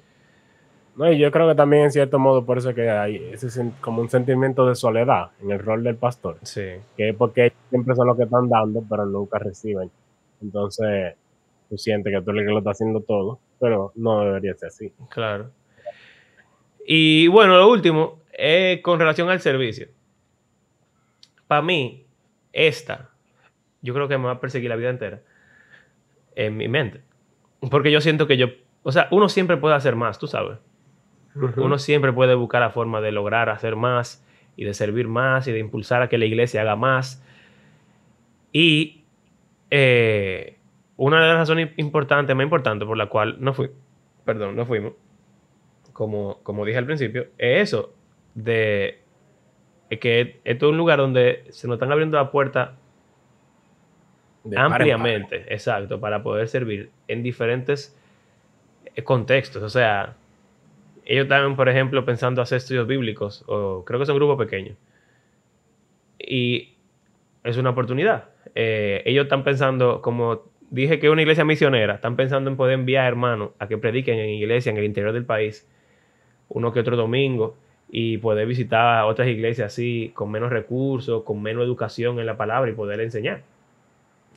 No, 0.97 1.11
y 1.11 1.19
yo 1.19 1.31
creo 1.31 1.47
que 1.47 1.55
también 1.55 1.83
en 1.83 1.91
cierto 1.91 2.17
modo 2.17 2.43
por 2.43 2.57
eso 2.57 2.73
que 2.73 2.89
hay 2.89 3.17
ese 3.31 3.71
como 3.81 4.01
un 4.01 4.09
sentimiento 4.09 4.67
de 4.67 4.73
soledad 4.73 5.29
en 5.41 5.51
el 5.51 5.59
rol 5.59 5.83
del 5.83 5.95
pastor, 5.95 6.37
Sí, 6.41 6.63
que 6.97 7.09
es 7.09 7.15
porque 7.15 7.45
ellos 7.45 7.57
siempre 7.69 7.95
son 7.95 8.07
los 8.07 8.17
que 8.17 8.23
están 8.23 8.49
dando, 8.49 8.83
pero 8.89 9.05
nunca 9.05 9.37
reciben. 9.37 9.91
Entonces, 10.41 11.15
tú 11.69 11.77
sientes 11.77 12.13
que 12.13 12.21
tú 12.21 12.31
eres 12.31 12.41
el 12.41 12.47
que 12.47 12.53
lo 12.53 12.59
está 12.59 12.71
haciendo 12.71 13.01
todo, 13.01 13.39
pero 13.59 13.91
no 13.95 14.21
debería 14.21 14.53
ser 14.55 14.67
así. 14.67 14.91
claro. 15.09 15.51
Y 16.89 17.27
bueno, 17.27 17.57
lo 17.57 17.69
último 17.69 18.21
es 18.31 18.81
con 18.81 18.97
relación 18.97 19.29
al 19.29 19.41
servicio. 19.41 19.89
Para 21.45 21.61
mí, 21.61 22.05
esta, 22.53 23.09
yo 23.81 23.93
creo 23.93 24.07
que 24.07 24.17
me 24.17 24.25
va 24.25 24.31
a 24.31 24.39
perseguir 24.39 24.69
la 24.69 24.77
vida 24.77 24.89
entera 24.89 25.21
en 26.35 26.55
mi 26.55 26.69
mente. 26.69 27.01
Porque 27.69 27.91
yo 27.91 27.99
siento 27.99 28.25
que 28.25 28.37
yo, 28.37 28.47
o 28.83 28.91
sea, 28.93 29.09
uno 29.11 29.27
siempre 29.27 29.57
puede 29.57 29.75
hacer 29.75 29.97
más, 29.97 30.17
tú 30.17 30.27
sabes. 30.27 30.59
Uno 31.57 31.77
siempre 31.77 32.13
puede 32.13 32.33
buscar 32.33 32.61
la 32.61 32.71
forma 32.71 32.99
de 33.01 33.11
lograr 33.11 33.49
hacer 33.49 33.75
más 33.75 34.25
y 34.55 34.63
de 34.63 34.73
servir 34.73 35.07
más 35.07 35.47
y 35.47 35.51
de 35.51 35.59
impulsar 35.59 36.01
a 36.01 36.09
que 36.09 36.17
la 36.17 36.25
iglesia 36.25 36.61
haga 36.61 36.75
más. 36.75 37.23
Y 38.51 38.96
eh, 39.69 40.57
una 40.95 41.21
de 41.21 41.27
las 41.27 41.37
razones 41.37 41.71
importantes, 41.77 42.35
más 42.35 42.43
importantes 42.43 42.87
por 42.87 42.97
la 42.97 43.07
cual 43.07 43.37
no 43.39 43.53
fui, 43.53 43.69
perdón, 44.25 44.55
no 44.55 44.65
fuimos, 44.65 44.93
como, 45.93 46.39
como 46.43 46.65
dije 46.65 46.77
al 46.77 46.85
principio, 46.85 47.27
es 47.37 47.69
eso, 47.69 47.93
de 48.33 48.99
que 49.89 50.39
esto 50.43 50.65
es 50.67 50.71
un 50.71 50.77
lugar 50.77 50.99
donde 50.99 51.45
se 51.49 51.67
nos 51.67 51.75
están 51.75 51.91
abriendo 51.91 52.17
la 52.17 52.29
puerta 52.29 52.75
De 54.43 54.55
par 54.55 54.65
en 54.65 54.69
par. 54.69 54.81
ampliamente, 54.81 55.45
exacto, 55.53 55.99
para 55.99 56.21
poder 56.23 56.47
servir 56.47 56.91
en 57.07 57.23
diferentes 57.23 57.97
eh, 58.95 59.03
contextos. 59.03 59.63
O 59.63 59.69
sea, 59.69 60.15
ellos 61.05 61.23
están, 61.23 61.55
por 61.55 61.69
ejemplo, 61.69 62.03
pensando 62.03 62.41
hacer 62.41 62.57
estudios 62.57 62.85
bíblicos, 62.87 63.43
o 63.47 63.83
creo 63.85 63.99
que 63.99 64.05
son 64.05 64.17
grupos 64.17 64.37
pequeños. 64.37 64.77
Y 66.19 66.75
es 67.43 67.57
una 67.57 67.69
oportunidad. 67.69 68.29
Eh, 68.59 69.03
ellos 69.05 69.25
están 69.25 69.43
pensando, 69.43 70.01
como 70.01 70.41
dije 70.71 70.97
que 70.97 71.05
es 71.05 71.13
una 71.13 71.21
iglesia 71.21 71.45
misionera, 71.45 71.93
están 71.93 72.15
pensando 72.15 72.49
en 72.49 72.57
poder 72.57 72.73
enviar 72.73 73.05
hermanos 73.05 73.51
a 73.59 73.67
que 73.67 73.77
prediquen 73.77 74.17
en 74.17 74.29
iglesia 74.31 74.71
en 74.71 74.77
el 74.77 74.83
interior 74.83 75.13
del 75.13 75.25
país, 75.25 75.67
uno 76.49 76.73
que 76.73 76.79
otro 76.79 76.97
domingo, 76.97 77.55
y 77.91 78.17
poder 78.17 78.47
visitar 78.47 79.03
otras 79.05 79.27
iglesias 79.27 79.73
así, 79.73 80.11
con 80.15 80.31
menos 80.31 80.49
recursos, 80.49 81.21
con 81.23 81.39
menos 81.43 81.63
educación 81.63 82.19
en 82.19 82.25
la 82.25 82.35
palabra 82.35 82.71
y 82.71 82.73
poder 82.73 82.99
enseñar. 82.99 83.41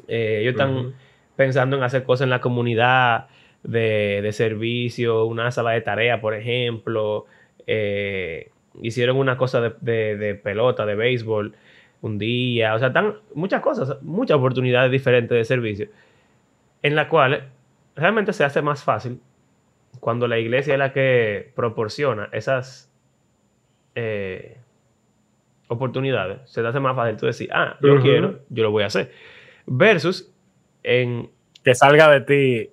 Eh, 0.07 0.41
ellos 0.43 0.53
están 0.53 0.93
pensando 1.37 1.77
en 1.79 1.83
hacer 1.83 2.03
cosas 2.05 2.25
en 2.25 2.31
la 2.31 2.41
comunidad 2.43 3.29
de, 3.63 4.21
de 4.23 4.33
servicio, 4.33 5.25
una 5.25 5.51
sala 5.51 5.71
de 5.71 5.81
tarea, 5.81 6.21
por 6.21 6.35
ejemplo. 6.35 7.25
Eh, 7.67 8.51
hicieron 8.83 9.17
una 9.17 9.37
cosa 9.39 9.61
de, 9.63 9.73
de- 9.81 10.17
de 10.17 10.35
pelota, 10.35 10.85
de 10.85 10.95
béisbol, 10.95 11.55
un 12.03 12.19
día. 12.19 12.75
O 12.75 12.79
sea, 12.79 12.89
están 12.89 13.15
muchas 13.35 13.61
cosas, 13.61 14.01
muchas 14.03 14.37
oportunidades 14.37 14.91
diferentes 14.91 15.37
de 15.37 15.45
servicio, 15.45 15.89
en 16.83 16.95
las 16.97 17.09
cuales 17.09 17.43
realmente 17.97 18.33
se 18.33 18.45
hace 18.45 18.63
más 18.63 18.83
fácil 18.85 19.21
cuando 20.01 20.27
la 20.29 20.39
iglesia 20.39 20.75
es 20.75 20.79
la 20.79 20.93
que 20.93 21.53
proporciona 21.55 22.29
esas 22.33 22.91
eh, 23.95 24.57
oportunidades. 25.69 26.41
Se 26.51 26.63
te 26.63 26.69
hace 26.69 26.81
más 26.81 26.97
fácil 26.97 27.17
tú 27.17 27.27
decir, 27.27 27.51
ah, 27.53 27.77
yo 27.83 28.01
quiero, 28.01 28.41
yo 28.49 28.63
lo 28.63 28.71
voy 28.71 28.83
a 28.85 28.87
hacer. 28.87 29.13
Versus 29.67 30.33
en 30.83 31.31
Que 31.63 31.75
salga 31.75 32.09
de 32.11 32.21
ti. 32.23 32.71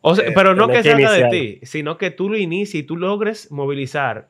o 0.00 0.14
sea, 0.14 0.28
Eh, 0.28 0.32
pero 0.34 0.54
no 0.54 0.68
que 0.68 0.74
que 0.74 0.82
salga 0.84 1.10
de 1.12 1.28
ti, 1.30 1.58
sino 1.62 1.98
que 1.98 2.10
tú 2.12 2.28
lo 2.30 2.36
inicies 2.36 2.84
y 2.84 2.86
tú 2.86 2.96
logres 2.96 3.50
movilizar 3.50 4.28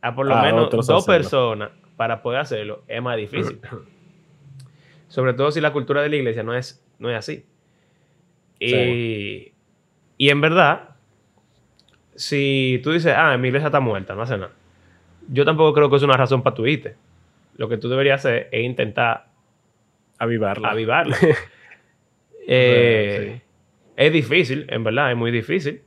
a 0.00 0.14
por 0.14 0.26
lo 0.26 0.34
A 0.34 0.42
menos 0.42 0.70
dos 0.70 0.88
hacerlo. 0.88 1.04
personas 1.06 1.70
para 1.96 2.22
poder 2.22 2.40
hacerlo, 2.40 2.82
es 2.88 3.00
más 3.02 3.16
difícil. 3.16 3.60
Sobre 5.08 5.32
todo 5.34 5.50
si 5.50 5.60
la 5.60 5.72
cultura 5.72 6.02
de 6.02 6.08
la 6.08 6.16
iglesia 6.16 6.42
no 6.42 6.54
es, 6.54 6.84
no 6.98 7.10
es 7.10 7.16
así. 7.16 7.44
Y, 8.58 8.68
Sí. 8.70 9.52
y 10.18 10.28
en 10.30 10.40
verdad, 10.40 10.90
si 12.14 12.80
tú 12.82 12.92
dices, 12.92 13.14
ah, 13.16 13.36
mi 13.36 13.48
iglesia 13.48 13.66
está 13.66 13.80
muerta, 13.80 14.14
no 14.14 14.22
hace 14.22 14.36
nada. 14.38 14.52
Yo 15.28 15.44
tampoco 15.44 15.72
creo 15.74 15.88
que 15.90 15.96
es 15.96 16.02
una 16.02 16.16
razón 16.16 16.42
para 16.42 16.54
tu 16.54 16.66
irte. 16.66 16.96
Lo 17.56 17.68
que 17.68 17.76
tú 17.78 17.88
deberías 17.88 18.20
hacer 18.24 18.48
es 18.52 18.64
intentar 18.64 19.26
Avivarla. 20.18 20.70
avivarla. 20.70 21.16
Eh, 22.46 23.30
Sí. 23.36 23.40
Es 23.96 24.12
difícil, 24.12 24.66
en 24.68 24.84
verdad, 24.84 25.10
es 25.12 25.16
muy 25.16 25.30
difícil. 25.30 25.80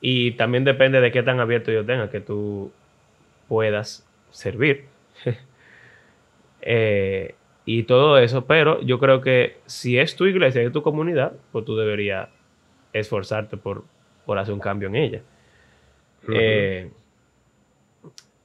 Y 0.00 0.32
también 0.32 0.64
depende 0.64 1.00
de 1.00 1.12
qué 1.12 1.22
tan 1.22 1.38
abierto 1.40 1.70
yo 1.70 1.84
tenga 1.84 2.10
que 2.10 2.20
tú 2.20 2.72
puedas 3.48 4.04
servir. 4.32 4.86
Eh, 6.62 7.34
y 7.64 7.84
todo 7.84 8.18
eso, 8.18 8.44
pero 8.46 8.80
yo 8.82 8.98
creo 8.98 9.20
que 9.20 9.58
si 9.66 9.98
es 9.98 10.16
tu 10.16 10.26
iglesia, 10.26 10.62
es 10.62 10.72
tu 10.72 10.82
comunidad, 10.82 11.32
pues 11.52 11.64
tú 11.64 11.76
deberías 11.76 12.28
esforzarte 12.92 13.56
por, 13.56 13.84
por 14.26 14.38
hacer 14.38 14.52
un 14.54 14.60
cambio 14.60 14.88
en 14.88 14.96
ella. 14.96 15.22
Eh, 16.32 16.90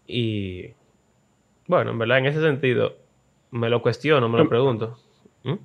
y 0.07 0.71
bueno, 1.67 1.91
en 1.91 1.99
verdad, 1.99 2.19
en 2.19 2.25
ese 2.27 2.41
sentido, 2.41 2.95
me 3.51 3.69
lo 3.69 3.81
cuestiono, 3.81 4.29
me 4.29 4.37
lo 4.37 4.43
Em- 4.43 4.49
pregunto. 4.49 4.97
¿Mm? 5.43 5.55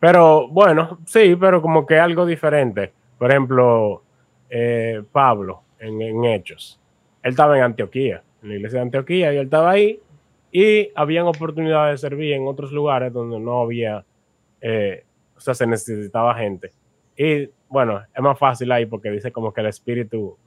Pero 0.00 0.48
bueno, 0.48 0.98
sí, 1.06 1.36
pero 1.38 1.62
como 1.62 1.86
que 1.86 1.98
algo 1.98 2.26
diferente. 2.26 2.92
Por 3.18 3.30
ejemplo, 3.30 4.02
eh, 4.50 5.02
Pablo 5.12 5.62
en, 5.78 6.00
en 6.02 6.24
Hechos. 6.24 6.78
Él 7.22 7.30
estaba 7.30 7.56
en 7.56 7.64
Antioquía, 7.64 8.22
en 8.44 8.50
la 8.50 8.54
iglesia 8.56 8.78
de 8.78 8.82
Antioquía, 8.84 9.32
y 9.32 9.38
él 9.38 9.44
estaba 9.46 9.70
ahí. 9.72 9.98
Y 10.52 10.90
habían 10.94 11.26
oportunidades 11.26 12.00
de 12.00 12.08
servir 12.08 12.34
en 12.34 12.46
otros 12.46 12.70
lugares 12.70 13.12
donde 13.12 13.40
no 13.40 13.60
había, 13.62 14.04
eh, 14.60 15.04
o 15.36 15.40
sea, 15.40 15.52
se 15.54 15.66
necesitaba 15.66 16.34
gente. 16.36 16.70
Y 17.16 17.48
bueno, 17.68 18.00
es 18.14 18.22
más 18.22 18.38
fácil 18.38 18.70
ahí 18.70 18.86
porque 18.86 19.10
dice 19.10 19.32
como 19.32 19.52
que 19.52 19.60
el 19.62 19.66
espíritu. 19.66 20.38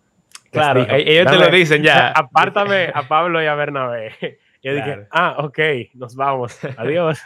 Claro, 0.50 0.80
dijo, 0.82 0.94
e- 0.96 1.12
ellos 1.12 1.26
te 1.26 1.34
"Dame- 1.38 1.46
lo 1.46 1.52
dicen 1.52 1.84
ya. 1.84 2.08
Apártame 2.16 2.90
a 2.94 3.06
Pablo 3.08 3.44
y 3.44 3.48
a 3.48 3.56
Bernabé. 3.56 4.12
Yo 4.64 4.72
Claro. 4.74 4.76
dije, 4.76 5.08
ah, 5.12 5.36
ok, 5.40 5.60
nos 5.96 6.16
vamos, 6.16 6.58
adiós. 6.78 7.20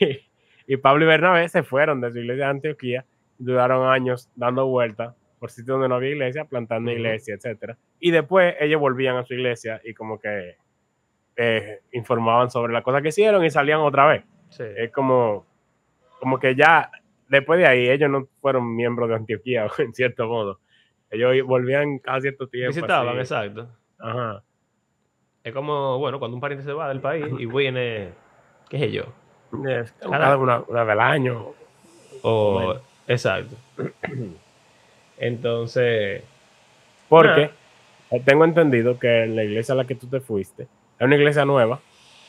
y, 0.00 0.20
y 0.66 0.76
Pablo 0.78 1.04
y 1.04 1.08
Bernabé 1.08 1.48
se 1.50 1.62
fueron 1.62 2.00
de 2.00 2.12
su 2.12 2.18
iglesia 2.18 2.44
de 2.46 2.50
Antioquía, 2.50 3.04
duraron 3.38 3.88
años 3.88 4.30
dando 4.34 4.66
vueltas 4.66 5.14
por 5.38 5.50
sitios 5.50 5.74
donde 5.74 5.88
no 5.88 5.96
había 5.96 6.10
iglesia, 6.10 6.44
plantando 6.44 6.90
Ujú. 6.90 6.98
iglesia, 6.98 7.34
etcétera. 7.34 7.76
Y 8.00 8.10
después 8.10 8.54
ellos 8.60 8.80
volvían 8.80 9.16
a 9.16 9.24
su 9.24 9.34
iglesia 9.34 9.80
y 9.84 9.92
como 9.94 10.18
que 10.18 10.56
eh, 11.36 11.80
informaban 11.92 12.50
sobre 12.50 12.72
las 12.72 12.82
cosas 12.82 13.02
que 13.02 13.08
hicieron 13.08 13.44
y 13.44 13.50
salían 13.50 13.80
otra 13.80 14.06
vez. 14.06 14.24
Sí. 14.50 14.64
Es 14.76 14.90
como, 14.92 15.44
como 16.20 16.38
que 16.38 16.54
ya 16.54 16.90
después 17.28 17.58
de 17.58 17.66
ahí 17.66 17.88
ellos 17.90 18.08
no 18.08 18.26
fueron 18.40 18.74
miembros 18.74 19.08
de 19.08 19.16
Antioquía, 19.16 19.66
en 19.78 19.92
cierto 19.94 20.26
modo. 20.26 20.60
Ellos 21.10 21.46
volvían 21.46 21.98
cada 21.98 22.20
cierto 22.20 22.48
tiempo. 22.48 22.74
Visitaban, 22.74 23.08
así. 23.10 23.18
exacto. 23.20 23.68
Ajá. 23.98 24.42
Es 25.44 25.52
como, 25.52 25.98
bueno, 25.98 26.18
cuando 26.18 26.34
un 26.34 26.40
pariente 26.40 26.64
se 26.64 26.72
va 26.72 26.88
del 26.88 27.00
país 27.00 27.26
y 27.38 27.46
viene, 27.46 28.08
qué 28.68 28.78
sé 28.78 28.90
yo, 28.90 29.04
Es 29.68 29.92
Cada- 29.92 30.18
Cada 30.18 30.36
una, 30.38 30.60
una 30.66 30.82
vez 30.82 30.92
al 30.92 31.00
año. 31.00 31.52
o... 32.22 32.52
Bueno. 32.54 32.80
Exacto. 33.06 33.54
Entonces, 35.18 36.22
Porque 37.08 37.50
tengo 38.24 38.44
entendido 38.44 38.98
que 38.98 39.24
en 39.24 39.36
la 39.36 39.44
iglesia 39.44 39.72
a 39.72 39.76
la 39.76 39.84
que 39.84 39.94
tú 39.94 40.06
te 40.06 40.20
fuiste 40.20 40.64
es 40.98 41.04
una 41.04 41.16
iglesia 41.16 41.44
nueva 41.44 41.80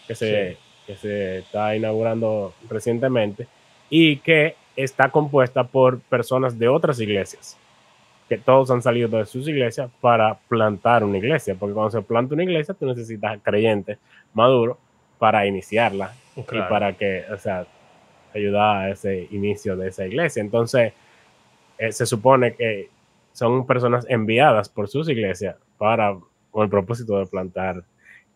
que 0.07 0.15
se, 0.15 0.51
Sí. 0.53 0.57
que 0.87 0.95
se 0.95 1.37
está 1.39 1.75
inaugurando 1.75 2.53
recientemente 2.69 3.47
y 3.89 4.17
que 4.17 4.55
está 4.75 5.09
compuesta 5.09 5.63
por 5.63 5.99
personas 6.01 6.57
de 6.57 6.67
otras 6.67 6.99
iglesias. 6.99 7.57
Que 8.29 8.37
todos 8.37 8.69
han 8.71 8.81
salido 8.81 9.07
de 9.07 9.25
sus 9.25 9.47
iglesias 9.47 9.89
para 10.01 10.35
plantar 10.49 11.03
una 11.03 11.17
iglesia. 11.17 11.55
Porque 11.57 11.73
cuando 11.73 11.91
se 11.91 12.01
planta 12.01 12.33
una 12.35 12.43
iglesia, 12.43 12.73
tú 12.73 12.85
necesitas 12.85 13.39
creyentes 13.41 13.97
maduros 14.33 14.77
para 15.17 15.45
iniciarla 15.47 16.13
y 16.35 16.41
para 16.69 16.93
que, 16.93 17.23
o 17.33 17.37
sea, 17.37 17.65
ayudar 18.35 18.77
a 18.83 18.89
ese 18.91 19.27
inicio 19.31 19.75
de 19.77 19.87
esa 19.89 20.05
iglesia. 20.05 20.41
Entonces, 20.41 20.93
eh, 21.77 21.91
se 21.91 22.05
supone 22.05 22.55
que 22.55 22.89
son 23.33 23.65
personas 23.67 24.05
enviadas 24.09 24.69
por 24.69 24.87
sus 24.87 25.07
iglesias 25.09 25.55
para, 25.77 26.15
con 26.51 26.63
el 26.63 26.69
propósito 26.69 27.19
de 27.19 27.25
plantar 27.27 27.83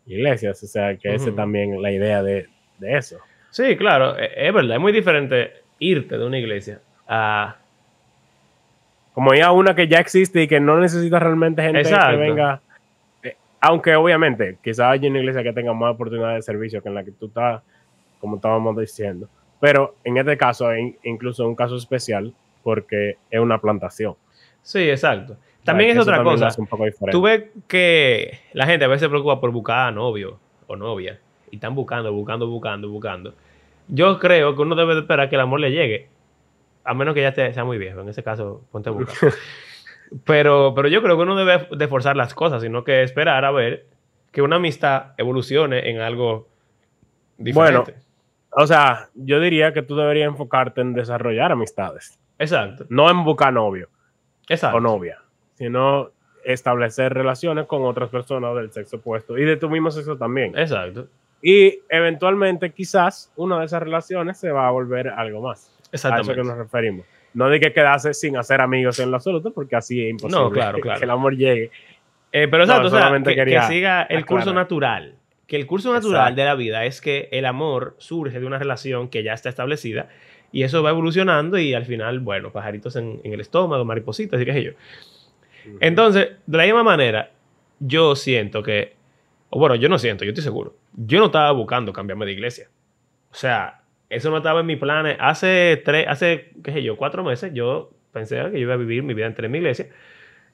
iglesias. 0.05 0.61
O 0.63 0.67
sea, 0.67 0.95
que 0.97 1.13
esa 1.15 1.29
es 1.29 1.35
también 1.35 1.81
la 1.81 1.91
idea 1.91 2.21
de, 2.21 2.47
de 2.77 2.97
eso. 2.97 3.17
Sí, 3.49 3.75
claro, 3.77 4.17
e- 4.17 4.47
es 4.47 4.53
verdad, 4.53 4.75
es 4.75 4.81
muy 4.81 4.91
diferente 4.91 5.53
irte 5.79 6.17
de 6.17 6.25
una 6.25 6.37
iglesia 6.37 6.81
a... 7.07 7.57
Como 9.13 9.33
ya 9.33 9.51
una 9.51 9.75
que 9.75 9.87
ya 9.89 9.99
existe 9.99 10.43
y 10.43 10.47
que 10.47 10.61
no 10.61 10.79
necesita 10.79 11.19
realmente 11.19 11.61
gente 11.61 11.81
Exacto. 11.81 12.11
que 12.11 12.17
venga. 12.17 12.61
eh, 13.23 13.35
aunque 13.59 13.93
obviamente, 13.95 14.57
quizás 14.63 14.91
haya 14.91 15.09
una 15.09 15.19
iglesia 15.19 15.43
que 15.43 15.51
tenga 15.51 15.73
más 15.73 15.95
oportunidades 15.95 16.37
de 16.37 16.41
servicio 16.53 16.81
que 16.81 16.87
en 16.87 16.95
la 16.95 17.03
que 17.03 17.11
tú 17.11 17.25
estás, 17.25 17.61
como 18.19 18.37
estábamos 18.37 18.77
diciendo. 18.77 19.27
Pero 19.59 19.95
en 20.05 20.15
este 20.17 20.37
caso, 20.37 20.69
incluso 21.03 21.45
un 21.45 21.55
caso 21.55 21.75
especial 21.75 22.33
porque 22.63 23.17
es 23.29 23.39
una 23.39 23.59
plantación. 23.59 24.15
Sí, 24.61 24.89
exacto. 24.89 25.37
También 25.63 25.91
es 25.91 25.99
otra 25.99 26.17
también 26.17 26.39
cosa. 26.39 26.59
un 26.59 26.67
poco. 26.67 26.85
Tú 27.11 27.21
ves 27.21 27.43
que 27.67 28.39
la 28.53 28.65
gente 28.65 28.85
a 28.85 28.87
veces 28.87 29.01
se 29.01 29.09
preocupa 29.09 29.39
por 29.39 29.51
buscar 29.51 29.93
novio 29.93 30.39
o 30.67 30.75
novia 30.75 31.19
y 31.51 31.55
están 31.55 31.75
buscando, 31.75 32.11
buscando, 32.11 32.47
buscando, 32.47 32.89
buscando. 32.89 33.33
Yo 33.87 34.17
creo 34.19 34.55
que 34.55 34.61
uno 34.61 34.75
debe 34.75 34.95
de 34.95 35.01
esperar 35.01 35.29
que 35.29 35.35
el 35.35 35.41
amor 35.41 35.59
le 35.59 35.71
llegue, 35.71 36.07
a 36.83 36.93
menos 36.93 37.13
que 37.13 37.21
ya 37.21 37.33
te- 37.33 37.53
sea 37.53 37.63
muy 37.63 37.77
viejo. 37.77 38.01
En 38.01 38.09
ese 38.09 38.23
caso, 38.23 38.63
ponte 38.71 38.89
a 38.89 38.93
buscar. 38.93 39.33
pero, 40.25 40.73
pero 40.75 40.87
yo 40.87 41.01
creo 41.03 41.15
que 41.17 41.23
uno 41.23 41.35
debe 41.35 41.67
de 41.75 41.87
forzar 41.87 42.15
las 42.15 42.33
cosas, 42.33 42.61
sino 42.61 42.83
que 42.83 43.03
esperar 43.03 43.45
a 43.45 43.51
ver 43.51 43.85
que 44.31 44.41
una 44.41 44.55
amistad 44.55 45.13
evolucione 45.17 45.89
en 45.89 45.99
algo 45.99 46.47
diferente. 47.37 47.95
O 48.51 48.67
sea, 48.67 49.09
yo 49.13 49.39
diría 49.39 49.73
que 49.73 49.81
tú 49.81 49.95
deberías 49.95 50.27
enfocarte 50.27 50.81
en 50.81 50.93
desarrollar 50.93 51.51
amistades, 51.51 52.19
exacto, 52.41 52.85
no 52.89 53.09
en 53.09 53.23
buscar 53.23 53.53
novio 53.53 53.89
exacto. 54.49 54.77
o 54.77 54.79
novia, 54.79 55.19
sino 55.53 56.09
establecer 56.43 57.13
relaciones 57.13 57.65
con 57.65 57.83
otras 57.83 58.09
personas 58.09 58.55
del 58.55 58.71
sexo 58.71 58.97
opuesto 58.97 59.37
y 59.37 59.45
de 59.45 59.57
tu 59.57 59.69
mismo 59.69 59.91
sexo 59.91 60.17
también. 60.17 60.57
Exacto. 60.57 61.07
Y 61.41 61.79
eventualmente, 61.89 62.71
quizás, 62.71 63.31
una 63.35 63.59
de 63.59 63.65
esas 63.65 63.81
relaciones 63.81 64.37
se 64.37 64.51
va 64.51 64.67
a 64.67 64.71
volver 64.71 65.09
algo 65.09 65.41
más. 65.41 65.69
A 65.69 65.71
eso 65.71 65.89
Exactamente. 66.07 66.35
que 66.35 66.47
nos 66.47 66.57
referimos. 66.57 67.05
No 67.33 67.49
de 67.49 67.59
que 67.59 67.73
quedarse 67.73 68.13
sin 68.13 68.37
hacer 68.37 68.61
amigos 68.61 68.99
en 68.99 69.09
lo 69.09 69.17
absoluto, 69.17 69.51
porque 69.51 69.75
así 69.75 70.03
es 70.03 70.11
imposible 70.11 70.43
No, 70.43 70.51
claro, 70.51 70.79
claro. 70.81 70.99
que 70.99 71.05
el 71.05 71.11
amor 71.11 71.35
llegue. 71.35 71.71
Eh, 72.31 72.47
pero 72.47 72.65
No, 72.65 72.73
exacto, 72.73 72.87
o 72.87 73.23
sea, 73.23 73.45
que, 73.45 73.61
siga 73.67 74.03
el 74.03 74.25
curso 74.25 74.53
natural. 74.53 75.15
Que 75.47 75.57
el 75.57 75.67
curso 75.67 75.91
natural 75.91 76.21
Exacto. 76.21 76.41
de 76.41 76.45
la 76.45 76.55
vida 76.55 76.85
es 76.85 77.01
que 77.01 77.27
el 77.31 77.45
amor 77.45 77.95
surge 77.97 78.39
de 78.39 78.45
una 78.45 78.57
relación 78.57 79.09
que 79.09 79.23
ya 79.23 79.33
está 79.33 79.49
establecida 79.49 80.07
y 80.51 80.63
eso 80.63 80.83
va 80.83 80.89
evolucionando 80.89 81.57
y 81.57 81.73
al 81.73 81.85
final, 81.85 82.19
bueno, 82.19 82.51
pajaritos 82.51 82.95
en, 82.95 83.21
en 83.23 83.33
el 83.33 83.39
estómago, 83.41 83.85
maripositas 83.85 84.41
y 84.41 84.45
qué 84.45 84.53
sé 84.53 84.63
yo. 84.63 84.71
Entonces, 85.79 86.29
de 86.45 86.57
la 86.57 86.63
misma 86.65 86.83
manera, 86.83 87.31
yo 87.79 88.15
siento 88.15 88.63
que, 88.63 88.93
o 89.49 89.59
bueno, 89.59 89.75
yo 89.75 89.89
no 89.89 89.99
siento, 89.99 90.23
yo 90.23 90.29
estoy 90.31 90.43
seguro, 90.43 90.75
yo 90.95 91.19
no 91.19 91.25
estaba 91.27 91.51
buscando 91.51 91.93
cambiarme 91.93 92.25
de 92.25 92.31
iglesia. 92.33 92.67
O 93.31 93.35
sea, 93.35 93.81
eso 94.09 94.29
no 94.29 94.37
estaba 94.37 94.59
en 94.61 94.65
mis 94.65 94.77
planes. 94.77 95.17
Hace 95.19 95.81
tres, 95.85 96.05
hace, 96.07 96.51
qué 96.63 96.71
sé 96.73 96.83
yo, 96.83 96.97
cuatro 96.97 97.23
meses 97.23 97.51
yo 97.53 97.91
pensé 98.11 98.35
que 98.51 98.51
yo 98.53 98.57
iba 98.59 98.73
a 98.73 98.77
vivir 98.77 99.03
mi 99.03 99.13
vida 99.13 99.25
entera 99.27 99.45
en 99.45 99.51
mi 99.51 99.59
iglesia. 99.59 99.87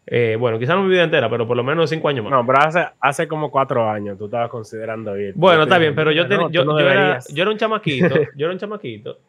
Eh, 0.05 0.37
bueno, 0.39 0.57
quizás 0.59 0.75
no 0.75 0.83
mi 0.83 0.89
vida 0.89 1.03
entera, 1.03 1.29
pero 1.29 1.45
por 1.47 1.57
lo 1.57 1.63
menos 1.63 1.89
cinco 1.89 2.07
años 2.07 2.23
más. 2.23 2.31
No, 2.31 2.45
pero 2.45 2.59
hace, 2.59 2.85
hace 3.01 3.27
como 3.27 3.51
cuatro 3.51 3.89
años 3.89 4.17
tú 4.17 4.25
estabas 4.25 4.49
considerando 4.49 5.17
ir. 5.19 5.33
Bueno, 5.35 5.63
está 5.63 5.77
bien, 5.77 5.95
pero 5.95 6.11
yo, 6.11 6.23
"Mira, 6.23 6.29
ten- 6.29 6.39
no, 6.45 6.51
yo, 6.51 6.63
no 6.63 6.79
yo 6.79 6.85
era, 6.89 6.93
deberías". 6.93 7.33
yo 7.33 7.41
era 7.43 7.51
un 7.51 7.57
chamaquito, 7.57 8.15
yo 8.35 8.45
era 8.45 8.53
un 8.53 8.59
chamaquito, 8.59 9.19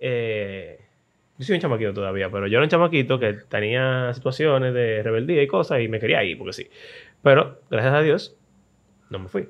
eh, 0.00 0.78
yo 1.38 1.44
soy 1.44 1.54
un 1.56 1.60
chamaquito 1.60 1.94
todavía, 1.94 2.30
pero 2.30 2.46
yo 2.46 2.58
era 2.58 2.64
un 2.64 2.70
chamaquito 2.70 3.18
que 3.18 3.32
tenía 3.34 4.12
situaciones 4.14 4.74
de 4.74 5.02
rebeldía 5.02 5.42
y 5.42 5.46
cosas 5.46 5.80
y 5.80 5.88
me 5.88 6.00
quería 6.00 6.22
ir, 6.24 6.36
porque 6.38 6.52
sí. 6.52 6.68
Pero, 7.22 7.60
gracias 7.70 7.94
a 7.94 8.02
Dios, 8.02 8.36
no 9.10 9.18
me 9.20 9.28
fui. 9.28 9.48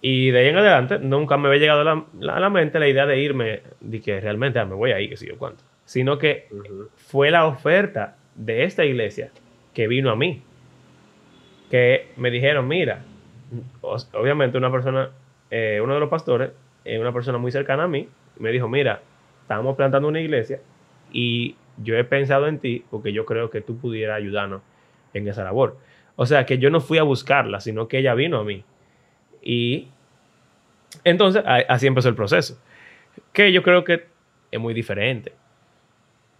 Y 0.00 0.30
de 0.30 0.40
ahí 0.40 0.48
en 0.48 0.56
adelante, 0.56 0.98
nunca 0.98 1.36
me 1.36 1.48
había 1.48 1.60
llegado 1.60 1.80
a 1.82 1.84
la, 1.84 2.04
la- 2.18 2.40
la 2.40 2.50
mente 2.50 2.80
la 2.80 2.88
idea 2.88 3.06
de 3.06 3.20
irme, 3.20 3.62
de 3.80 4.00
que 4.00 4.20
realmente 4.20 4.58
ah, 4.58 4.64
me 4.64 4.74
voy 4.74 4.90
a 4.90 5.00
ir, 5.00 5.08
que 5.10 5.16
sé 5.16 5.26
yo 5.28 5.38
cuánto. 5.38 5.62
Sino 5.84 6.18
que 6.18 6.48
Ujú. 6.50 6.88
fue 6.96 7.30
la 7.30 7.46
oferta 7.46 8.16
de 8.34 8.64
esta 8.64 8.84
iglesia 8.84 9.30
que 9.74 9.86
vino 9.86 10.10
a 10.10 10.16
mí. 10.16 10.42
Que 11.70 12.08
me 12.16 12.30
dijeron, 12.30 12.66
mira, 12.68 13.02
obviamente 14.12 14.58
una 14.58 14.70
persona, 14.70 15.10
eh, 15.50 15.80
uno 15.82 15.94
de 15.94 16.00
los 16.00 16.08
pastores, 16.08 16.50
eh, 16.84 16.98
una 16.98 17.12
persona 17.12 17.38
muy 17.38 17.52
cercana 17.52 17.84
a 17.84 17.88
mí, 17.88 18.08
me 18.38 18.50
dijo, 18.50 18.68
mira, 18.68 19.00
estamos 19.42 19.76
plantando 19.76 20.08
una 20.08 20.20
iglesia 20.20 20.60
y 21.12 21.56
yo 21.78 21.96
he 21.96 22.04
pensado 22.04 22.46
en 22.48 22.58
ti 22.58 22.84
porque 22.90 23.12
yo 23.12 23.24
creo 23.26 23.50
que 23.50 23.60
tú 23.60 23.76
pudieras 23.76 24.16
ayudarnos 24.16 24.62
en 25.14 25.28
esa 25.28 25.44
labor. 25.44 25.76
O 26.16 26.26
sea, 26.26 26.44
que 26.46 26.58
yo 26.58 26.70
no 26.70 26.80
fui 26.80 26.98
a 26.98 27.02
buscarla, 27.02 27.60
sino 27.60 27.88
que 27.88 27.98
ella 27.98 28.14
vino 28.14 28.38
a 28.38 28.44
mí. 28.44 28.64
Y 29.42 29.88
entonces 31.04 31.42
así 31.68 31.86
empezó 31.86 32.08
el 32.08 32.14
proceso. 32.14 32.58
Que 33.32 33.52
yo 33.52 33.62
creo 33.62 33.84
que 33.84 34.04
es 34.50 34.60
muy 34.60 34.74
diferente 34.74 35.32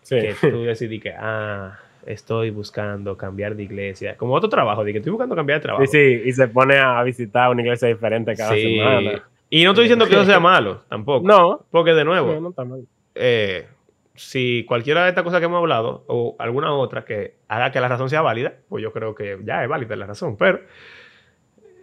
Sí. 0.02 0.16
que 0.20 0.34
tú 0.50 0.62
decidí 0.64 0.98
que, 1.00 1.14
ah, 1.16 1.78
estoy 2.06 2.50
buscando 2.50 3.16
cambiar 3.16 3.54
de 3.54 3.62
iglesia. 3.62 4.16
Como 4.16 4.34
otro 4.34 4.48
trabajo, 4.48 4.84
de 4.84 4.92
que 4.92 4.98
estoy 4.98 5.12
buscando 5.12 5.34
cambiar 5.36 5.60
de 5.60 5.62
trabajo. 5.62 5.86
Sí, 5.86 5.92
sí, 6.18 6.22
y 6.28 6.32
se 6.32 6.48
pone 6.48 6.76
a 6.78 7.02
visitar 7.04 7.50
una 7.50 7.62
iglesia 7.62 7.88
diferente 7.88 8.34
cada 8.36 8.54
Sí. 8.54 8.76
semana. 8.76 9.22
Y 9.54 9.64
no 9.64 9.72
estoy 9.72 9.84
diciendo 9.84 10.06
que 10.06 10.14
eso 10.14 10.24
sea 10.24 10.40
malo, 10.40 10.82
tampoco. 10.88 11.26
No, 11.28 11.66
Porque 11.70 11.92
de 11.92 12.06
nuevo, 12.06 12.32
no, 12.32 12.40
no 12.40 12.48
está 12.48 12.64
mal. 12.64 12.86
eh, 13.14 13.68
si 14.14 14.64
cualquiera 14.66 15.02
de 15.02 15.10
estas 15.10 15.24
cosas 15.24 15.40
que 15.40 15.44
hemos 15.46 15.58
hablado, 15.58 16.04
o 16.06 16.36
alguna 16.38 16.72
otra 16.72 17.04
que 17.04 17.36
haga 17.48 17.70
que 17.70 17.78
la 17.80 17.88
razón 17.88 18.08
sea 18.08 18.22
válida, 18.22 18.54
pues 18.70 18.82
yo 18.82 18.92
creo 18.94 19.14
que 19.14 19.38
ya 19.44 19.62
es 19.62 19.68
válida 19.68 19.94
la 19.96 20.06
razón. 20.06 20.38
Pero 20.38 20.60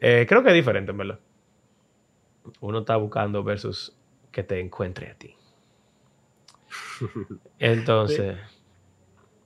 eh, 0.01 0.25
creo 0.27 0.41
que 0.41 0.49
es 0.49 0.55
diferente, 0.55 0.91
en 0.91 0.97
verdad. 0.97 1.19
Uno 2.61 2.79
está 2.79 2.95
buscando 2.95 3.43
versus 3.43 3.95
que 4.31 4.41
te 4.43 4.59
encuentre 4.59 5.09
a 5.11 5.13
ti. 5.13 5.35
Entonces, 7.59 8.37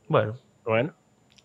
bueno. 0.08 0.38
Bueno, 0.64 0.94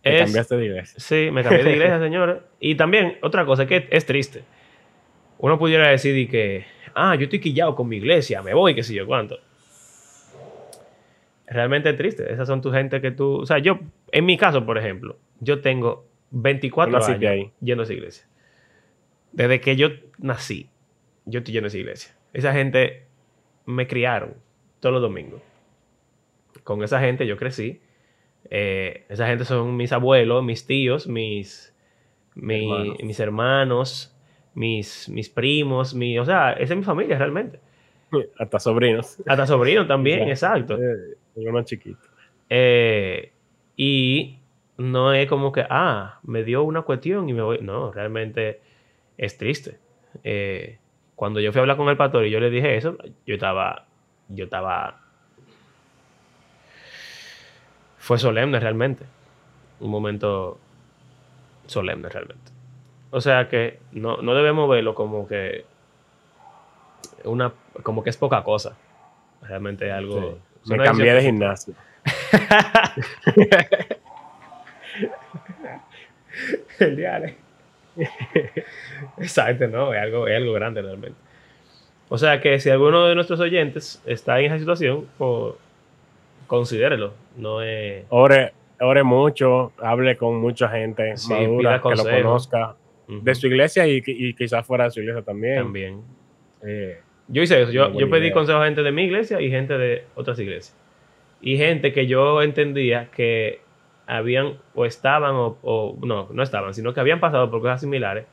te 0.02 0.14
Es, 0.16 0.22
cambiaste 0.26 0.56
de 0.56 0.64
iglesia. 0.64 1.00
Sí, 1.00 1.30
me 1.32 1.42
cambié 1.42 1.64
de 1.64 1.72
iglesia, 1.72 1.98
señores. 2.02 2.42
Y 2.60 2.76
también, 2.76 3.18
otra 3.22 3.44
cosa, 3.44 3.66
que 3.66 3.88
es 3.90 4.06
triste. 4.06 4.44
Uno 5.38 5.59
pudiera 5.59 5.88
decir 5.88 6.16
y 6.16 6.27
que, 6.27 6.66
ah, 6.94 7.14
yo 7.14 7.24
estoy 7.24 7.40
quillado 7.40 7.74
con 7.74 7.88
mi 7.88 7.96
iglesia, 7.96 8.42
me 8.42 8.55
voy, 8.55 8.74
qué 8.74 8.83
sé 8.83 8.94
yo 8.94 9.07
cuánto. 9.07 9.38
Realmente 11.46 11.90
es 11.90 11.96
triste. 11.96 12.31
Esas 12.33 12.46
son 12.46 12.61
tu 12.61 12.70
gente 12.70 13.01
que 13.01 13.11
tú. 13.11 13.37
O 13.40 13.46
sea, 13.46 13.59
yo, 13.59 13.79
en 14.12 14.27
mi 14.27 14.37
caso, 14.37 14.66
por 14.66 14.77
ejemplo, 14.77 15.16
yo 15.40 15.61
tengo 15.61 16.07
24 16.31 16.92
Tú 16.92 16.98
naciste 16.98 17.27
años 17.29 17.44
ahí. 17.46 17.53
yendo 17.61 17.83
a 17.83 17.85
esa 17.85 17.94
iglesia. 17.94 18.27
Desde 19.33 19.61
que 19.61 19.77
yo 19.77 19.88
nací, 20.18 20.68
yo 21.24 21.38
estoy 21.38 21.55
yendo 21.55 21.66
a 21.66 21.68
esa 21.68 21.79
iglesia. 21.79 22.14
Esa 22.35 22.53
gente 22.53 23.05
me 23.64 23.87
criaron 23.87 24.35
todos 24.81 24.92
los 24.92 25.01
domingos. 25.03 25.40
Con 26.64 26.83
esa 26.83 27.01
gente 27.01 27.27
yo 27.27 27.37
crecí. 27.38 27.81
Eh, 28.51 29.05
esa 29.09 29.27
gente 29.27 29.44
son 29.44 29.77
mis 29.77 29.92
abuelos, 29.92 30.44
mis 30.44 30.66
tíos, 30.66 31.07
mis, 31.07 31.74
mi- 32.35 32.64
Hermanos. 32.70 33.03
mis 33.03 33.20
hermanos, 33.20 34.17
mis, 34.58 35.08
mis 35.08 35.28
primos, 35.30 35.94
mi, 35.94 36.18
o 36.18 36.24
sea, 36.24 36.52
esa 36.52 36.74
es 36.74 36.78
mi 36.78 36.84
familia 36.84 37.16
realmente. 37.16 37.60
Hasta 38.38 38.58
sobrinos. 38.58 39.18
Hasta 39.24 39.46
sobrinos 39.46 39.86
también, 39.86 40.22
exacto. 40.28 40.76
Eh, 40.76 41.16
uno 41.36 41.62
chiquito. 41.62 42.00
Eh, 42.50 43.32
y 43.76 44.38
no 44.76 45.12
es 45.12 45.28
como 45.28 45.52
que, 45.52 45.64
ah, 45.70 46.18
me 46.24 46.42
dio 46.42 46.64
una 46.64 46.82
cuestión 46.82 47.28
y 47.28 47.34
me 47.34 47.42
voy. 47.42 47.58
No, 47.60 47.92
realmente 47.92 48.60
es 49.16 49.38
triste. 49.38 49.78
Eh, 50.24 50.78
cuando 51.14 51.38
yo 51.38 51.52
fui 51.52 51.60
a 51.60 51.62
hablar 51.62 51.76
con 51.76 51.88
el 51.88 51.96
pastor 51.96 52.26
y 52.26 52.30
yo 52.30 52.40
le 52.40 52.50
dije 52.50 52.76
eso, 52.76 52.96
yo 53.26 53.34
estaba, 53.34 53.86
yo 54.28 54.44
estaba, 54.44 55.02
fue 57.98 58.18
solemne 58.18 58.58
realmente, 58.58 59.04
un 59.78 59.90
momento 59.90 60.58
solemne 61.66 62.08
realmente. 62.08 62.47
O 63.10 63.20
sea 63.20 63.48
que 63.48 63.78
no, 63.92 64.18
no 64.18 64.34
debemos 64.34 64.68
verlo 64.68 64.94
como 64.94 65.26
que 65.26 65.64
una, 67.24 67.52
como 67.82 68.02
que 68.02 68.10
es 68.10 68.16
poca 68.16 68.42
cosa. 68.42 68.76
Realmente 69.42 69.86
es 69.86 69.92
algo. 69.92 70.38
Sí. 70.62 70.72
Me 70.72 70.84
cambié 70.84 71.14
de 71.14 71.22
gimnasio. 71.22 71.74
el 76.78 76.96
diario. 76.96 77.34
Exacto, 79.18 79.66
no, 79.68 79.92
es 79.92 80.00
algo, 80.00 80.28
es 80.28 80.36
algo 80.36 80.52
grande 80.52 80.82
realmente. 80.82 81.18
O 82.08 82.16
sea 82.16 82.40
que 82.40 82.58
si 82.58 82.70
alguno 82.70 83.06
de 83.06 83.14
nuestros 83.14 83.40
oyentes 83.40 84.02
está 84.06 84.40
en 84.40 84.46
esa 84.46 84.58
situación, 84.58 85.06
pues 85.18 85.54
considérelo. 86.46 87.12
No 87.36 87.62
es. 87.62 88.04
Ore, 88.08 88.52
ore 88.80 89.02
mucho, 89.02 89.72
hable 89.78 90.16
con 90.16 90.36
mucha 90.36 90.68
gente 90.68 91.16
sí, 91.16 91.32
madura 91.32 91.82
que 91.82 91.94
lo 91.94 92.04
conozca. 92.04 92.76
Uh 93.08 93.12
-huh. 93.12 93.22
De 93.22 93.34
su 93.34 93.46
iglesia 93.46 93.86
y, 93.86 94.02
y, 94.06 94.34
quizás 94.34 94.66
fuera 94.66 94.84
de 94.84 94.90
su 94.90 95.00
iglesia 95.00 95.22
también. 95.22 95.62
También. 95.62 96.02
Eh, 96.62 97.00
yo 97.28 97.42
hice 97.42 97.62
eso. 97.62 97.72
Yo, 97.72 97.92
yo 97.98 98.10
pedí 98.10 98.26
idea. 98.26 98.34
consejo 98.34 98.58
a 98.58 98.66
gente 98.66 98.82
de 98.82 98.92
mi 98.92 99.04
iglesia 99.04 99.40
y 99.40 99.50
gente 99.50 99.76
de 99.76 100.04
otras 100.14 100.38
iglesias. 100.38 100.76
Y 101.40 101.56
gente 101.56 101.92
que 101.92 102.06
yo 102.06 102.42
entendía 102.42 103.10
que 103.10 103.60
habían 104.06 104.58
o 104.74 104.84
estaban 104.84 105.34
o, 105.34 105.58
o, 105.62 105.96
no, 106.02 106.28
no 106.32 106.42
estaban, 106.42 106.74
sino 106.74 106.94
que 106.94 107.00
habían 107.00 107.20
pasado 107.20 107.50
por 107.50 107.60
cosas 107.60 107.80
similares 107.80 108.26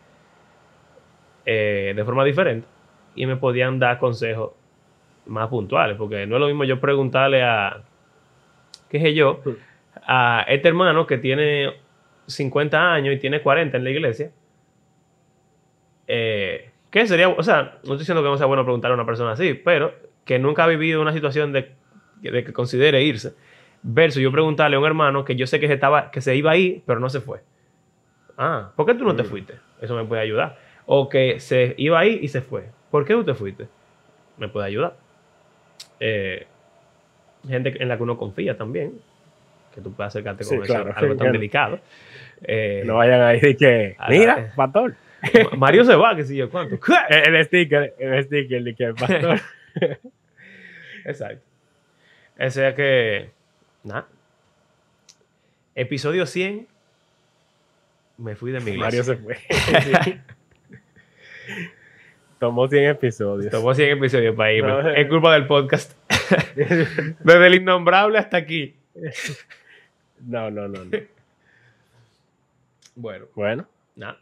eh, 1.45 1.93
de 1.95 2.05
forma 2.05 2.23
diferente 2.23 2.67
y 3.13 3.25
me 3.25 3.35
podían 3.35 3.77
dar 3.77 3.99
consejos 3.99 4.53
más 5.25 5.47
puntuales, 5.49 5.97
porque 5.97 6.25
no 6.25 6.35
es 6.35 6.39
lo 6.41 6.47
mismo 6.47 6.63
yo 6.63 6.79
preguntarle 6.79 7.43
a, 7.43 7.83
qué 8.89 8.99
sé 8.99 9.13
yo, 9.13 9.41
a 10.05 10.45
este 10.47 10.67
hermano 10.67 11.05
que 11.05 11.17
tiene 11.17 11.73
50 12.27 12.93
años 12.93 13.15
y 13.15 13.19
tiene 13.19 13.41
40 13.41 13.77
en 13.77 13.83
la 13.83 13.89
iglesia, 13.89 14.31
eh, 16.07 16.69
¿qué 16.91 17.07
sería? 17.07 17.29
O 17.29 17.43
sea, 17.43 17.61
no 17.83 17.93
estoy 17.93 17.97
diciendo 17.99 18.23
que 18.23 18.29
no 18.29 18.37
sea 18.37 18.45
bueno 18.47 18.63
preguntarle 18.63 18.93
a 18.93 18.95
una 18.95 19.05
persona 19.05 19.31
así, 19.31 19.53
pero 19.53 19.93
que 20.25 20.39
nunca 20.39 20.63
ha 20.63 20.67
vivido 20.67 21.01
una 21.01 21.13
situación 21.13 21.51
de, 21.53 21.71
de 22.21 22.43
que 22.43 22.53
considere 22.53 23.03
irse 23.03 23.33
Versus 23.87 24.21
yo 24.21 24.31
preguntarle 24.31 24.77
a 24.77 24.79
un 24.79 24.85
hermano 24.85 25.23
que 25.25 25.35
yo 25.35 25.45
sé 25.45 25.59
que 25.59 25.67
se, 25.67 25.73
estaba, 25.75 26.09
que 26.09 26.19
se 26.19 26.35
iba 26.35 26.49
ahí, 26.49 26.81
pero 26.87 26.99
no 26.99 27.07
se 27.09 27.21
fue. 27.21 27.41
Ah, 28.35 28.71
¿por 28.75 28.87
qué 28.87 28.95
tú 28.95 29.03
no 29.05 29.15
te 29.15 29.23
fuiste? 29.23 29.53
Eso 29.79 29.95
me 29.95 30.03
puede 30.05 30.23
ayudar. 30.23 30.57
O 30.87 31.07
que 31.07 31.39
se 31.39 31.75
iba 31.77 31.99
ahí 31.99 32.17
y 32.21 32.27
se 32.29 32.41
fue. 32.41 32.69
¿Por 32.89 33.05
qué 33.05 33.13
tú 33.13 33.23
te 33.23 33.35
fuiste? 33.35 33.67
Me 34.37 34.47
puede 34.47 34.65
ayudar. 34.65 34.95
Eh, 35.99 36.47
gente 37.47 37.75
en 37.81 37.87
la 37.87 37.97
que 37.97 38.03
uno 38.03 38.17
confía 38.17 38.57
también. 38.57 38.99
Que 39.73 39.81
tú 39.81 39.93
puedas 39.93 40.13
acercarte 40.13 40.43
con 40.45 40.57
Sí, 40.57 40.63
eso, 40.63 40.73
claro. 40.73 40.93
algo 40.95 41.15
tan 41.15 41.31
delicado. 41.31 41.79
Eh, 42.41 42.81
No 42.85 42.95
vayan 42.95 43.21
ahí 43.21 43.39
de 43.39 43.55
que, 43.55 43.95
mira, 44.09 44.51
pastor. 44.55 44.95
Mario 45.57 45.85
se 45.85 45.95
va, 45.95 46.15
que 46.15 46.23
si 46.23 46.35
yo 46.35 46.49
cuánto. 46.49 46.79
El, 47.09 47.35
el 47.35 47.45
sticker, 47.45 47.95
el 47.99 48.23
sticker 48.23 48.63
de 48.63 48.75
que 48.75 48.93
pastor. 48.93 49.39
Exacto. 51.05 51.45
O 52.39 52.49
sea 52.49 52.75
que, 52.75 53.29
nada. 53.83 54.07
Episodio 55.75 56.25
100. 56.25 56.67
Me 58.17 58.35
fui 58.35 58.51
de 58.51 58.59
mi 58.59 58.71
iglesia. 58.71 58.85
Mario 58.85 59.03
se 59.03 59.15
fue. 59.17 59.37
Tomó 62.39 62.67
100 62.67 62.85
episodios. 62.85 63.51
Tomó 63.51 63.73
100 63.73 63.97
episodios 63.97 64.35
para 64.35 64.53
irme. 64.53 64.69
No. 64.69 64.89
es 64.89 65.07
culpa 65.07 65.33
del 65.33 65.47
podcast. 65.47 65.93
Desde 66.55 67.47
el 67.47 67.55
innombrable 67.55 68.17
hasta 68.17 68.37
aquí. 68.37 68.75
No, 70.19 70.49
no, 70.49 70.67
no. 70.67 70.85
no. 70.85 70.97
Bueno, 72.95 73.25
Bueno, 73.35 73.67
nada. 73.95 74.19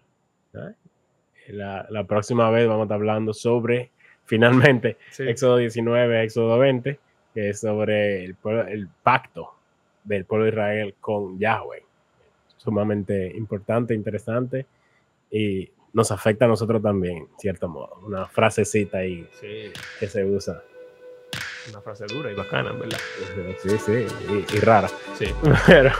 La, 1.49 1.85
la 1.89 2.03
próxima 2.05 2.49
vez 2.51 2.67
vamos 2.67 2.81
a 2.81 2.83
estar 2.85 2.95
hablando 2.95 3.33
sobre, 3.33 3.91
finalmente, 4.25 4.97
Sí. 5.11 5.23
Éxodo 5.27 5.57
19, 5.57 6.23
Éxodo 6.23 6.57
20, 6.59 6.99
que 7.33 7.49
es 7.49 7.59
sobre 7.59 8.23
el, 8.25 8.35
pueblo- 8.35 8.67
el 8.67 8.87
pacto 9.03 9.53
del 10.03 10.25
pueblo 10.25 10.45
de 10.45 10.51
Israel 10.51 10.95
con 10.99 11.39
Yahweh. 11.39 11.83
Sumamente 12.57 13.31
importante, 13.35 13.93
interesante 13.93 14.65
y 15.29 15.69
nos 15.93 16.11
afecta 16.11 16.45
a 16.45 16.47
nosotros 16.47 16.81
también, 16.81 17.17
en 17.17 17.27
cierto 17.37 17.67
modo. 17.67 17.99
Una 18.05 18.25
frasecita 18.27 18.99
ahí 18.99 19.27
Sí, 19.39 19.71
que 19.99 20.07
se 20.07 20.23
usa. 20.23 20.61
una 21.69 21.81
frase 21.81 22.05
dura 22.07 22.31
y 22.31 22.35
bacana, 22.35 22.71
verdad. 22.71 22.97
Sí, 23.61 23.69
sí, 23.77 24.05
y, 24.29 24.55
y 24.55 24.59
rara. 24.59 24.87
Sí. 25.17 25.25
Pero, 25.67 25.91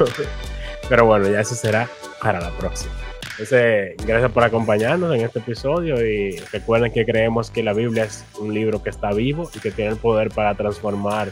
pero 0.90 1.06
bueno, 1.06 1.30
ya 1.30 1.40
eso 1.42 1.56
será 1.56 1.88
para 2.22 2.40
la 2.42 2.50
próxima. 2.58 2.94
Entonces, 3.34 3.96
gracias 4.06 4.32
por 4.32 4.44
acompañarnos 4.44 5.16
en 5.16 5.22
este 5.22 5.40
episodio 5.40 6.06
y 6.06 6.38
recuerden 6.52 6.92
que 6.92 7.04
creemos 7.04 7.50
que 7.50 7.64
la 7.64 7.74
Biblia 7.74 8.04
es 8.04 8.24
un 8.40 8.54
libro 8.54 8.84
que 8.84 8.92
está 8.92 9.12
vivo 9.12 9.50
y 9.56 9.60
que 9.60 9.72
tiene 9.72 9.92
el 9.92 9.98
poder 9.98 10.30
para 10.30 10.54
transformar 10.54 11.30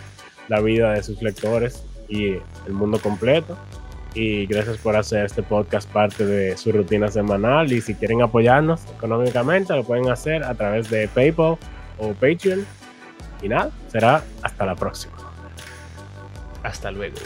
la 0.48 0.60
vida 0.62 0.94
de 0.94 1.04
sus 1.04 1.22
lectores 1.22 1.84
y 2.10 2.38
el 2.66 2.74
mundo 2.74 3.00
completo. 3.00 3.56
Y 4.14 4.46
gracias 4.48 4.78
por 4.78 4.96
hacer 4.96 5.26
este 5.26 5.44
podcast 5.44 5.90
parte 5.90 6.26
de 6.26 6.58
su 6.58 6.72
rutina 6.72 7.10
semanal. 7.10 7.72
Y 7.72 7.82
si 7.82 7.94
quieren 7.94 8.22
apoyarnos 8.22 8.82
económicamente, 8.98 9.74
lo 9.74 9.84
pueden 9.84 10.10
hacer 10.10 10.44
a 10.44 10.56
través 10.56 10.90
de 10.90 11.08
PayPal 11.08 11.58
o 11.98 12.14
Patreon. 12.20 12.66
Y 13.42 13.48
nada, 13.48 13.72
será 13.88 14.24
hasta 14.42 14.66
la 14.66 14.76
próxima. 14.76 15.14
Hasta 16.64 16.92
luego. 16.92 17.18